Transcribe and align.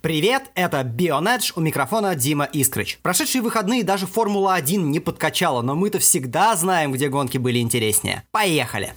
Привет, 0.00 0.52
это 0.54 0.84
Бионедж, 0.84 1.50
у 1.56 1.60
микрофона 1.60 2.14
Дима 2.14 2.44
Искрыч. 2.44 3.00
Прошедшие 3.02 3.42
выходные 3.42 3.82
даже 3.82 4.06
Формула-1 4.06 4.76
не 4.76 5.00
подкачала, 5.00 5.60
но 5.60 5.74
мы-то 5.74 5.98
всегда 5.98 6.54
знаем, 6.54 6.92
где 6.92 7.08
гонки 7.08 7.36
были 7.36 7.58
интереснее. 7.58 8.22
Поехали! 8.30 8.94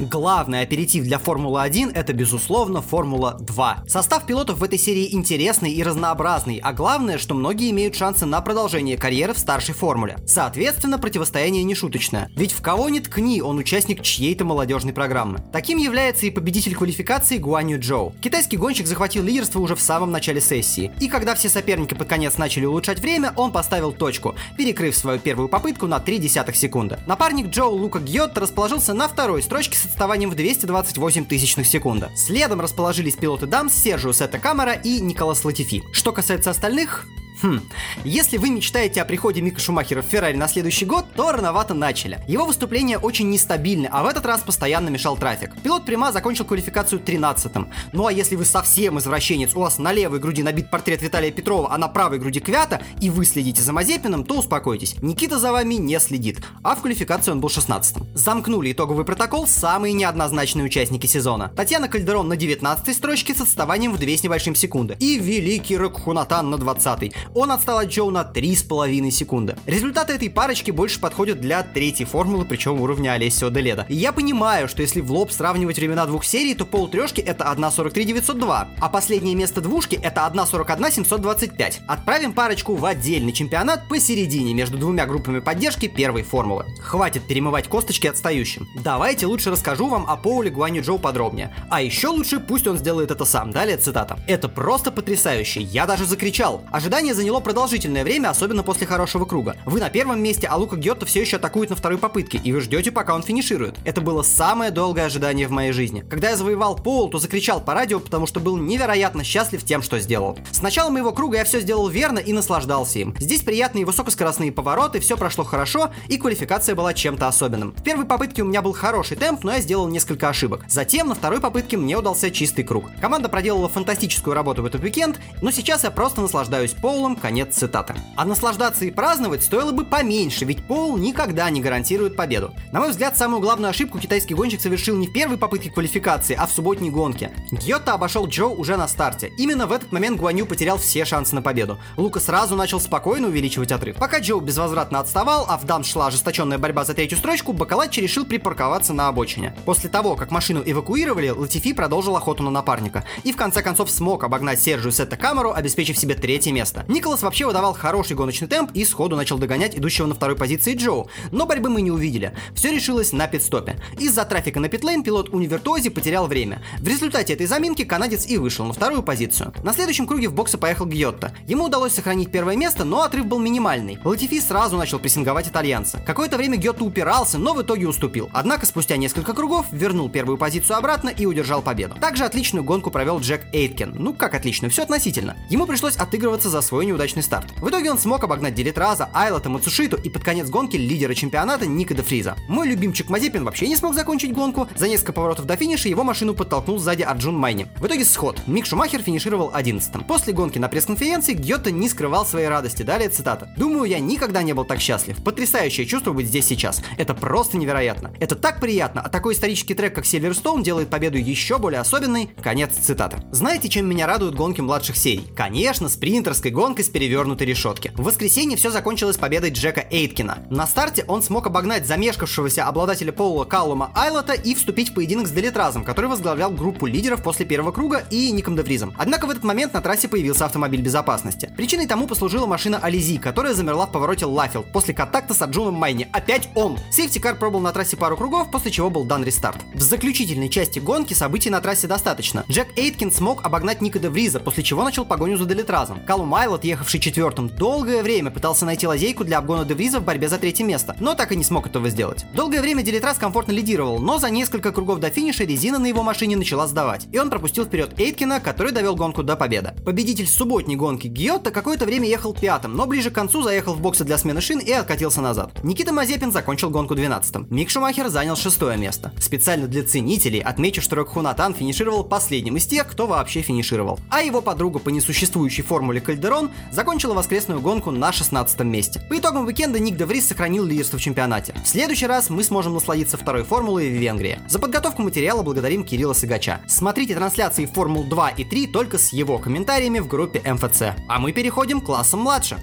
Главный 0.00 0.60
аперитив 0.60 1.02
для 1.02 1.18
Формулы-1 1.18 1.90
это, 1.92 2.12
безусловно, 2.12 2.80
Формула-2. 2.80 3.88
Состав 3.88 4.26
пилотов 4.26 4.58
в 4.58 4.62
этой 4.62 4.78
серии 4.78 5.12
интересный 5.12 5.72
и 5.72 5.82
разнообразный, 5.82 6.60
а 6.62 6.72
главное, 6.72 7.18
что 7.18 7.34
многие 7.34 7.70
имеют 7.72 7.96
шансы 7.96 8.24
на 8.24 8.40
продолжение 8.40 8.96
карьеры 8.96 9.34
в 9.34 9.38
старшей 9.38 9.74
формуле. 9.74 10.18
Соответственно, 10.24 11.00
противостояние 11.00 11.64
не 11.64 11.74
шуточное. 11.74 12.30
Ведь 12.36 12.52
в 12.52 12.62
кого 12.62 12.88
ни 12.88 13.00
ткни, 13.00 13.42
он 13.42 13.58
участник 13.58 14.02
чьей-то 14.02 14.44
молодежной 14.44 14.92
программы. 14.92 15.40
Таким 15.52 15.78
является 15.78 16.26
и 16.26 16.30
победитель 16.30 16.76
квалификации 16.76 17.38
Гуанью 17.38 17.80
Джоу. 17.80 18.14
Китайский 18.20 18.56
гонщик 18.56 18.86
захватил 18.86 19.24
лидерство 19.24 19.58
уже 19.58 19.74
в 19.74 19.80
самом 19.80 20.12
начале 20.12 20.40
сессии. 20.40 20.92
И 21.00 21.08
когда 21.08 21.34
все 21.34 21.48
соперники 21.48 21.94
под 21.94 22.06
конец 22.06 22.38
начали 22.38 22.66
улучшать 22.66 23.00
время, 23.00 23.32
он 23.34 23.50
поставил 23.50 23.90
точку, 23.90 24.36
перекрыв 24.56 24.96
свою 24.96 25.18
первую 25.18 25.48
попытку 25.48 25.88
на 25.88 25.98
3 25.98 26.18
десятых 26.18 26.54
секунды. 26.54 27.00
Напарник 27.06 27.48
Джоу 27.48 27.74
Лука 27.74 27.98
Гьотт 27.98 28.38
расположился 28.38 28.94
на 28.94 29.08
второй 29.08 29.42
строчке 29.42 29.76
с 29.76 29.87
отставанием 29.88 30.30
в 30.30 30.34
228 30.34 31.26
тысячных 31.26 31.66
секунды. 31.66 32.08
Следом 32.14 32.60
расположились 32.60 33.16
пилоты 33.16 33.46
дам 33.46 33.68
Сержио 33.68 34.12
Сета 34.12 34.38
Камера 34.38 34.72
и 34.72 35.00
Николас 35.00 35.44
Латифи. 35.44 35.82
Что 35.92 36.12
касается 36.12 36.50
остальных, 36.50 37.06
Хм, 37.40 37.60
если 38.04 38.36
вы 38.36 38.50
мечтаете 38.50 39.00
о 39.00 39.04
приходе 39.04 39.40
Мика 39.40 39.60
Шумахера 39.60 40.02
в 40.02 40.06
Феррари 40.06 40.34
на 40.34 40.48
следующий 40.48 40.84
год, 40.84 41.04
то 41.14 41.30
рановато 41.30 41.72
начали. 41.72 42.18
Его 42.26 42.44
выступление 42.44 42.98
очень 42.98 43.30
нестабильны, 43.30 43.88
а 43.92 44.02
в 44.02 44.06
этот 44.06 44.26
раз 44.26 44.40
постоянно 44.40 44.88
мешал 44.88 45.16
трафик. 45.16 45.52
Пилот 45.62 45.84
Прима 45.84 46.10
закончил 46.10 46.44
квалификацию 46.44 47.00
13-м. 47.00 47.68
Ну 47.92 48.06
а 48.06 48.12
если 48.12 48.34
вы 48.34 48.44
совсем 48.44 48.98
извращенец, 48.98 49.54
у 49.54 49.60
вас 49.60 49.78
на 49.78 49.92
левой 49.92 50.18
груди 50.18 50.42
набит 50.42 50.68
портрет 50.68 51.00
Виталия 51.00 51.30
Петрова, 51.30 51.72
а 51.72 51.78
на 51.78 51.86
правой 51.86 52.18
груди 52.18 52.40
Квята, 52.40 52.82
и 53.00 53.08
вы 53.08 53.24
следите 53.24 53.62
за 53.62 53.72
Мазепиным, 53.72 54.24
то 54.24 54.38
успокойтесь. 54.38 54.96
Никита 55.00 55.38
за 55.38 55.52
вами 55.52 55.74
не 55.74 56.00
следит, 56.00 56.44
а 56.64 56.74
в 56.74 56.80
квалификации 56.80 57.30
он 57.30 57.40
был 57.40 57.50
16-м. 57.50 58.04
Замкнули 58.14 58.72
итоговый 58.72 59.04
протокол 59.04 59.46
самые 59.46 59.92
неоднозначные 59.92 60.64
участники 60.64 61.06
сезона. 61.06 61.52
Татьяна 61.54 61.88
Кальдерон 61.88 62.26
на 62.26 62.34
19-й 62.34 62.94
строчке 62.94 63.32
с 63.32 63.40
отставанием 63.40 63.92
в 63.92 63.98
2 63.98 64.08
с 64.08 64.24
небольшим 64.24 64.56
секунды. 64.56 64.96
И 64.98 65.20
великий 65.20 65.76
Рокхунатан 65.76 66.50
на 66.50 66.56
20-й 66.56 67.12
он 67.34 67.52
отстал 67.52 67.78
от 67.78 67.88
Джоу 67.88 68.10
на 68.10 68.22
3,5 68.22 69.10
секунды. 69.10 69.56
Результаты 69.66 70.14
этой 70.14 70.30
парочки 70.30 70.70
больше 70.70 71.00
подходят 71.00 71.40
для 71.40 71.62
третьей 71.62 72.06
формулы, 72.06 72.44
причем 72.44 72.80
уровня 72.80 73.12
Олесио 73.12 73.50
Деледа. 73.50 73.86
И 73.88 73.94
я 73.94 74.12
понимаю, 74.12 74.68
что 74.68 74.82
если 74.82 75.00
в 75.00 75.12
лоб 75.12 75.30
сравнивать 75.30 75.76
времена 75.76 76.06
двух 76.06 76.24
серий, 76.24 76.54
то 76.54 76.64
пол 76.64 76.88
трешки 76.88 77.20
это 77.20 77.44
1.43.902, 77.44 78.66
а 78.80 78.88
последнее 78.88 79.34
место 79.34 79.60
двушки 79.60 79.98
это 80.02 80.30
1.41.725. 80.32 81.80
Отправим 81.86 82.32
парочку 82.32 82.74
в 82.74 82.84
отдельный 82.84 83.32
чемпионат 83.32 83.88
посередине 83.88 84.54
между 84.54 84.78
двумя 84.78 85.06
группами 85.06 85.40
поддержки 85.40 85.86
первой 85.86 86.22
формулы. 86.22 86.66
Хватит 86.80 87.26
перемывать 87.26 87.68
косточки 87.68 88.06
отстающим. 88.06 88.68
Давайте 88.82 89.26
лучше 89.26 89.50
расскажу 89.50 89.88
вам 89.88 90.06
о 90.08 90.16
Поуле 90.16 90.50
Гуаню 90.50 90.82
Джоу 90.82 90.98
подробнее. 90.98 91.54
А 91.70 91.82
еще 91.82 92.08
лучше 92.08 92.40
пусть 92.40 92.66
он 92.66 92.78
сделает 92.78 93.10
это 93.10 93.24
сам. 93.24 93.50
Далее 93.50 93.76
цитата. 93.76 94.18
Это 94.26 94.48
просто 94.48 94.90
потрясающе. 94.90 95.60
Я 95.60 95.86
даже 95.86 96.04
закричал. 96.04 96.62
Ожидание 96.70 97.14
заняло 97.18 97.40
продолжительное 97.40 98.04
время, 98.04 98.30
особенно 98.30 98.62
после 98.62 98.86
хорошего 98.86 99.24
круга. 99.24 99.56
Вы 99.66 99.80
на 99.80 99.90
первом 99.90 100.22
месте, 100.22 100.46
а 100.46 100.56
Лука 100.56 100.76
Гетто 100.76 101.04
все 101.04 101.20
еще 101.20 101.36
атакует 101.36 101.68
на 101.68 101.74
второй 101.74 101.98
попытке, 101.98 102.38
и 102.38 102.52
вы 102.52 102.60
ждете, 102.60 102.92
пока 102.92 103.12
он 103.12 103.24
финиширует. 103.24 103.76
Это 103.84 104.00
было 104.00 104.22
самое 104.22 104.70
долгое 104.70 105.06
ожидание 105.06 105.48
в 105.48 105.50
моей 105.50 105.72
жизни. 105.72 106.04
Когда 106.08 106.30
я 106.30 106.36
завоевал 106.36 106.76
пол, 106.76 107.10
то 107.10 107.18
закричал 107.18 107.60
по 107.60 107.74
радио, 107.74 107.98
потому 107.98 108.28
что 108.28 108.38
был 108.38 108.56
невероятно 108.56 109.24
счастлив 109.24 109.64
тем, 109.64 109.82
что 109.82 109.98
сделал. 109.98 110.38
С 110.52 110.62
начала 110.62 110.90
моего 110.90 111.10
круга 111.10 111.38
я 111.38 111.44
все 111.44 111.58
сделал 111.60 111.88
верно 111.88 112.20
и 112.20 112.32
наслаждался 112.32 113.00
им. 113.00 113.16
Здесь 113.18 113.42
приятные 113.42 113.84
высокоскоростные 113.84 114.52
повороты, 114.52 115.00
все 115.00 115.16
прошло 115.16 115.42
хорошо, 115.42 115.90
и 116.06 116.18
квалификация 116.18 116.76
была 116.76 116.94
чем-то 116.94 117.26
особенным. 117.26 117.72
В 117.72 117.82
первой 117.82 118.04
попытке 118.04 118.42
у 118.42 118.46
меня 118.46 118.62
был 118.62 118.74
хороший 118.74 119.16
темп, 119.16 119.42
но 119.42 119.54
я 119.54 119.60
сделал 119.60 119.88
несколько 119.88 120.28
ошибок. 120.28 120.64
Затем 120.68 121.08
на 121.08 121.16
второй 121.16 121.40
попытке 121.40 121.76
мне 121.76 121.98
удался 121.98 122.30
чистый 122.30 122.62
круг. 122.62 122.84
Команда 123.00 123.28
проделала 123.28 123.68
фантастическую 123.68 124.34
работу 124.34 124.62
в 124.62 124.66
этот 124.66 124.84
уикенд, 124.84 125.18
но 125.42 125.50
сейчас 125.50 125.82
я 125.82 125.90
просто 125.90 126.20
наслаждаюсь 126.20 126.74
полом, 126.74 127.07
конец 127.16 127.54
цитаты. 127.54 127.94
А 128.16 128.24
наслаждаться 128.24 128.84
и 128.84 128.90
праздновать 128.90 129.42
стоило 129.42 129.72
бы 129.72 129.84
поменьше, 129.84 130.44
ведь 130.44 130.64
пол 130.64 130.96
никогда 130.96 131.48
не 131.50 131.60
гарантирует 131.60 132.16
победу. 132.16 132.54
На 132.72 132.80
мой 132.80 132.90
взгляд, 132.90 133.16
самую 133.16 133.40
главную 133.40 133.70
ошибку 133.70 133.98
китайский 133.98 134.34
гонщик 134.34 134.60
совершил 134.60 134.96
не 134.96 135.06
в 135.06 135.12
первой 135.12 135.38
попытке 135.38 135.70
квалификации, 135.70 136.34
а 136.34 136.46
в 136.46 136.52
субботней 136.52 136.90
гонке. 136.90 137.30
Гьотто 137.50 137.94
обошел 137.94 138.26
Джо 138.26 138.46
уже 138.46 138.76
на 138.76 138.88
старте. 138.88 139.32
Именно 139.38 139.66
в 139.66 139.72
этот 139.72 139.92
момент 139.92 140.18
Гуаню 140.18 140.46
потерял 140.46 140.78
все 140.78 141.04
шансы 141.04 141.34
на 141.34 141.42
победу. 141.42 141.78
Лука 141.96 142.20
сразу 142.20 142.56
начал 142.56 142.80
спокойно 142.80 143.28
увеличивать 143.28 143.72
отрыв. 143.72 143.96
Пока 143.96 144.18
Джо 144.18 144.40
безвозвратно 144.40 145.00
отставал, 145.00 145.46
а 145.48 145.56
в 145.58 145.64
дам 145.64 145.84
шла 145.84 146.08
ожесточенная 146.08 146.58
борьба 146.58 146.84
за 146.84 146.94
третью 146.94 147.18
строчку, 147.18 147.52
Бакалачи 147.52 148.00
решил 148.00 148.24
припарковаться 148.24 148.92
на 148.92 149.08
обочине. 149.08 149.56
После 149.64 149.88
того, 149.88 150.16
как 150.16 150.30
машину 150.30 150.62
эвакуировали, 150.64 151.30
Латифи 151.30 151.72
продолжил 151.72 152.16
охоту 152.16 152.42
на 152.42 152.50
напарника. 152.50 153.04
И 153.24 153.32
в 153.32 153.36
конце 153.36 153.62
концов 153.62 153.90
смог 153.90 154.24
обогнать 154.24 154.60
Сержию 154.60 154.92
Сетта 154.92 155.16
Камеру, 155.16 155.52
обеспечив 155.52 155.98
себе 155.98 156.14
третье 156.14 156.52
место. 156.52 156.84
Николас 156.98 157.22
вообще 157.22 157.46
выдавал 157.46 157.74
хороший 157.74 158.16
гоночный 158.16 158.48
темп 158.48 158.72
и 158.74 158.84
сходу 158.84 159.14
начал 159.14 159.38
догонять 159.38 159.78
идущего 159.78 160.08
на 160.08 160.16
второй 160.16 160.34
позиции 160.34 160.74
Джоу, 160.74 161.08
но 161.30 161.46
борьбы 161.46 161.68
мы 161.68 161.80
не 161.80 161.92
увидели. 161.92 162.34
Все 162.54 162.72
решилось 162.72 163.12
на 163.12 163.28
пидстопе. 163.28 163.76
Из-за 164.00 164.24
трафика 164.24 164.58
на 164.58 164.68
питлейн 164.68 165.04
пилот 165.04 165.28
Универтози 165.28 165.90
потерял 165.90 166.26
время. 166.26 166.60
В 166.80 166.88
результате 166.88 167.34
этой 167.34 167.46
заминки 167.46 167.84
канадец 167.84 168.26
и 168.26 168.36
вышел 168.36 168.64
на 168.66 168.72
вторую 168.72 169.04
позицию. 169.04 169.54
На 169.62 169.72
следующем 169.74 170.08
круге 170.08 170.28
в 170.28 170.34
боксы 170.34 170.58
поехал 170.58 170.86
Гьотто. 170.86 171.32
Ему 171.46 171.66
удалось 171.66 171.92
сохранить 171.92 172.32
первое 172.32 172.56
место, 172.56 172.82
но 172.82 173.02
отрыв 173.02 173.26
был 173.26 173.38
минимальный. 173.38 174.00
Латифи 174.02 174.40
сразу 174.40 174.76
начал 174.76 174.98
прессинговать 174.98 175.46
итальянца. 175.46 176.02
Какое-то 176.04 176.36
время 176.36 176.56
Гьотто 176.56 176.82
упирался, 176.82 177.38
но 177.38 177.54
в 177.54 177.62
итоге 177.62 177.86
уступил. 177.86 178.28
Однако 178.32 178.66
спустя 178.66 178.96
несколько 178.96 179.34
кругов 179.34 179.66
вернул 179.70 180.10
первую 180.10 180.36
позицию 180.36 180.78
обратно 180.78 181.10
и 181.10 181.26
удержал 181.26 181.62
победу. 181.62 181.94
Также 182.00 182.24
отличную 182.24 182.64
гонку 182.64 182.90
провел 182.90 183.20
Джек 183.20 183.42
Эйткин. 183.52 183.94
Ну 183.96 184.14
как 184.14 184.34
отличную, 184.34 184.72
все 184.72 184.82
относительно. 184.82 185.36
Ему 185.48 185.64
пришлось 185.64 185.96
отыгрываться 185.96 186.48
за 186.48 186.60
свой 186.60 186.87
неудачный 186.88 187.22
старт. 187.22 187.46
В 187.60 187.68
итоге 187.68 187.90
он 187.90 187.98
смог 187.98 188.24
обогнать 188.24 188.54
Делитраза, 188.54 189.08
Айлота, 189.12 189.48
Мацушиту 189.48 189.96
и 189.96 190.08
под 190.08 190.24
конец 190.24 190.48
гонки 190.48 190.76
лидера 190.76 191.14
чемпионата 191.14 191.66
Ника 191.66 191.94
де 191.94 192.02
Фриза. 192.02 192.36
Мой 192.48 192.68
любимчик 192.68 193.08
Мазепин 193.08 193.44
вообще 193.44 193.68
не 193.68 193.76
смог 193.76 193.94
закончить 193.94 194.32
гонку. 194.32 194.68
За 194.76 194.88
несколько 194.88 195.12
поворотов 195.12 195.46
до 195.46 195.56
финиша 195.56 195.88
его 195.88 196.04
машину 196.04 196.34
подтолкнул 196.34 196.78
сзади 196.78 197.02
Арджун 197.02 197.36
Майни. 197.36 197.66
В 197.78 197.86
итоге 197.86 198.04
сход. 198.04 198.40
Мик 198.46 198.66
Шумахер 198.66 199.02
финишировал 199.02 199.50
11 199.52 200.06
После 200.06 200.32
гонки 200.32 200.58
на 200.58 200.68
пресс-конференции 200.68 201.34
Гьотто 201.34 201.70
не 201.70 201.88
скрывал 201.88 202.26
своей 202.26 202.48
радости. 202.48 202.82
Далее 202.82 203.08
цитата. 203.08 203.52
«Думаю, 203.56 203.84
я 203.84 203.98
никогда 203.98 204.42
не 204.42 204.52
был 204.52 204.64
так 204.64 204.80
счастлив. 204.80 205.22
Потрясающее 205.22 205.86
чувство 205.86 206.12
быть 206.12 206.26
здесь 206.26 206.46
сейчас. 206.46 206.82
Это 206.96 207.14
просто 207.14 207.56
невероятно. 207.56 208.10
Это 208.20 208.34
так 208.34 208.60
приятно, 208.60 209.00
а 209.00 209.08
такой 209.08 209.34
исторический 209.34 209.74
трек, 209.74 209.94
как 209.94 210.06
Сильверстоун, 210.06 210.62
делает 210.62 210.88
победу 210.88 211.18
еще 211.18 211.58
более 211.58 211.80
особенной». 211.80 212.30
Конец 212.42 212.72
цитаты. 212.74 213.18
Знаете, 213.30 213.68
чем 213.68 213.88
меня 213.88 214.06
радуют 214.06 214.34
гонки 214.34 214.60
младших 214.60 214.96
серий? 214.96 215.26
Конечно, 215.36 215.88
спринтерской 215.88 216.50
гонкой 216.68 216.84
с 216.84 216.90
перевернутой 216.90 217.46
решетки. 217.46 217.92
В 217.96 218.02
воскресенье 218.02 218.58
все 218.58 218.70
закончилось 218.70 219.16
победой 219.16 219.48
Джека 219.48 219.86
Эйткина. 219.90 220.46
На 220.50 220.66
старте 220.66 221.02
он 221.08 221.22
смог 221.22 221.46
обогнать 221.46 221.86
замешкавшегося 221.86 222.66
обладателя 222.66 223.10
Пола 223.10 223.46
Каллума 223.46 223.90
Айлота 223.94 224.34
и 224.34 224.54
вступить 224.54 224.90
в 224.90 224.94
поединок 224.94 225.28
с 225.28 225.30
Делитразом, 225.30 225.82
который 225.82 226.10
возглавлял 226.10 226.50
группу 226.50 226.84
лидеров 226.84 227.22
после 227.22 227.46
первого 227.46 227.72
круга 227.72 228.04
и 228.10 228.30
Ником 228.32 228.54
Девризом. 228.54 228.92
Однако 228.98 229.26
в 229.26 229.30
этот 229.30 229.44
момент 229.44 229.72
на 229.72 229.80
трассе 229.80 230.08
появился 230.08 230.44
автомобиль 230.44 230.82
безопасности. 230.82 231.50
Причиной 231.56 231.86
тому 231.86 232.06
послужила 232.06 232.44
машина 232.44 232.78
Алези, 232.82 233.16
которая 233.16 233.54
замерла 233.54 233.86
в 233.86 233.92
повороте 233.92 234.26
Лафилд 234.26 234.70
после 234.70 234.92
контакта 234.92 235.32
с 235.32 235.40
Арджуном 235.40 235.72
Майни. 235.72 236.06
Опять 236.12 236.50
он! 236.54 236.78
Safety 236.90 237.21
car 237.21 237.36
пробовал 237.36 237.62
на 237.62 237.72
трассе 237.72 237.96
пару 237.96 238.18
кругов, 238.18 238.50
после 238.50 238.70
чего 238.70 238.90
был 238.90 239.04
дан 239.04 239.24
рестарт. 239.24 239.62
В 239.72 239.80
заключительной 239.80 240.50
части 240.50 240.80
гонки 240.80 241.14
событий 241.14 241.48
на 241.48 241.62
трассе 241.62 241.86
достаточно. 241.86 242.44
Джек 242.46 242.68
Эйткин 242.76 243.10
смог 243.10 243.46
обогнать 243.46 243.80
Ника 243.80 243.98
Девриза, 243.98 244.38
после 244.38 244.62
чего 244.62 244.84
начал 244.84 245.06
погоню 245.06 245.38
за 245.38 245.46
Делитразом. 245.46 246.04
Калум 246.04 246.34
Айлот, 246.34 246.57
ехавший 246.64 247.00
четвертым, 247.00 247.48
долгое 247.48 248.02
время 248.02 248.30
пытался 248.30 248.64
найти 248.64 248.86
лазейку 248.86 249.24
для 249.24 249.38
обгона 249.38 249.64
Девриза 249.64 250.00
в 250.00 250.04
борьбе 250.04 250.28
за 250.28 250.38
третье 250.38 250.64
место, 250.64 250.96
но 251.00 251.14
так 251.14 251.32
и 251.32 251.36
не 251.36 251.44
смог 251.44 251.66
этого 251.66 251.88
сделать. 251.90 252.24
Долгое 252.34 252.60
время 252.60 252.82
Делитрас 252.82 253.18
комфортно 253.18 253.52
лидировал, 253.52 253.98
но 253.98 254.18
за 254.18 254.30
несколько 254.30 254.72
кругов 254.72 255.00
до 255.00 255.10
финиша 255.10 255.44
резина 255.44 255.78
на 255.78 255.86
его 255.86 256.02
машине 256.02 256.36
начала 256.36 256.66
сдавать, 256.66 257.06
и 257.12 257.18
он 257.18 257.30
пропустил 257.30 257.64
вперед 257.64 257.98
Эйткина, 257.98 258.40
который 258.40 258.72
довел 258.72 258.96
гонку 258.96 259.22
до 259.22 259.36
победы. 259.36 259.74
Победитель 259.84 260.26
субботней 260.26 260.76
гонки 260.76 261.06
Гиотто 261.06 261.50
какое-то 261.50 261.84
время 261.84 262.08
ехал 262.08 262.34
пятым, 262.34 262.76
но 262.76 262.86
ближе 262.86 263.10
к 263.10 263.14
концу 263.14 263.42
заехал 263.42 263.74
в 263.74 263.80
боксы 263.80 264.04
для 264.04 264.18
смены 264.18 264.40
шин 264.40 264.58
и 264.58 264.70
откатился 264.72 265.20
назад. 265.20 265.52
Никита 265.62 265.92
Мазепин 265.92 266.32
закончил 266.32 266.70
гонку 266.70 266.94
12-м. 266.94 267.46
Мик 267.50 267.70
Шумахер 267.70 268.08
занял 268.08 268.36
шестое 268.36 268.76
место. 268.76 269.12
Специально 269.18 269.66
для 269.66 269.82
ценителей 269.82 270.40
отмечу, 270.40 270.82
что 270.82 270.96
Рокхунатан 270.96 271.54
финишировал 271.54 272.04
последним 272.04 272.56
из 272.56 272.66
тех, 272.66 272.86
кто 272.86 273.06
вообще 273.06 273.42
финишировал. 273.42 273.98
А 274.10 274.22
его 274.22 274.40
подруга 274.40 274.78
по 274.78 274.88
несуществующей 274.88 275.62
формуле 275.62 276.00
Кальдерон 276.00 276.47
Закончила 276.70 277.14
воскресную 277.14 277.60
гонку 277.60 277.90
на 277.90 278.12
16 278.12 278.60
месте. 278.60 279.00
По 279.08 279.18
итогам 279.18 279.46
уикенда 279.46 279.78
Ник 279.78 279.96
Деврис 279.96 280.28
сохранил 280.28 280.64
лидерство 280.64 280.98
в 280.98 281.02
чемпионате. 281.02 281.54
В 281.64 281.68
следующий 281.68 282.06
раз 282.06 282.30
мы 282.30 282.42
сможем 282.42 282.74
насладиться 282.74 283.16
второй 283.16 283.44
формулой 283.44 283.88
в 283.90 283.94
Венгрии. 283.94 284.38
За 284.48 284.58
подготовку 284.58 285.02
материала 285.02 285.42
благодарим 285.42 285.84
Кирилла 285.84 286.12
Сыгача. 286.12 286.60
Смотрите 286.66 287.14
трансляции 287.14 287.66
Формул 287.66 288.04
2 288.04 288.30
и 288.30 288.44
3 288.44 288.66
только 288.68 288.98
с 288.98 289.12
его 289.12 289.38
комментариями 289.38 289.98
в 289.98 290.08
группе 290.08 290.42
МФЦ. 290.44 290.82
А 291.08 291.18
мы 291.18 291.32
переходим 291.32 291.80
к 291.80 291.86
классам 291.86 292.20
младше. 292.20 292.58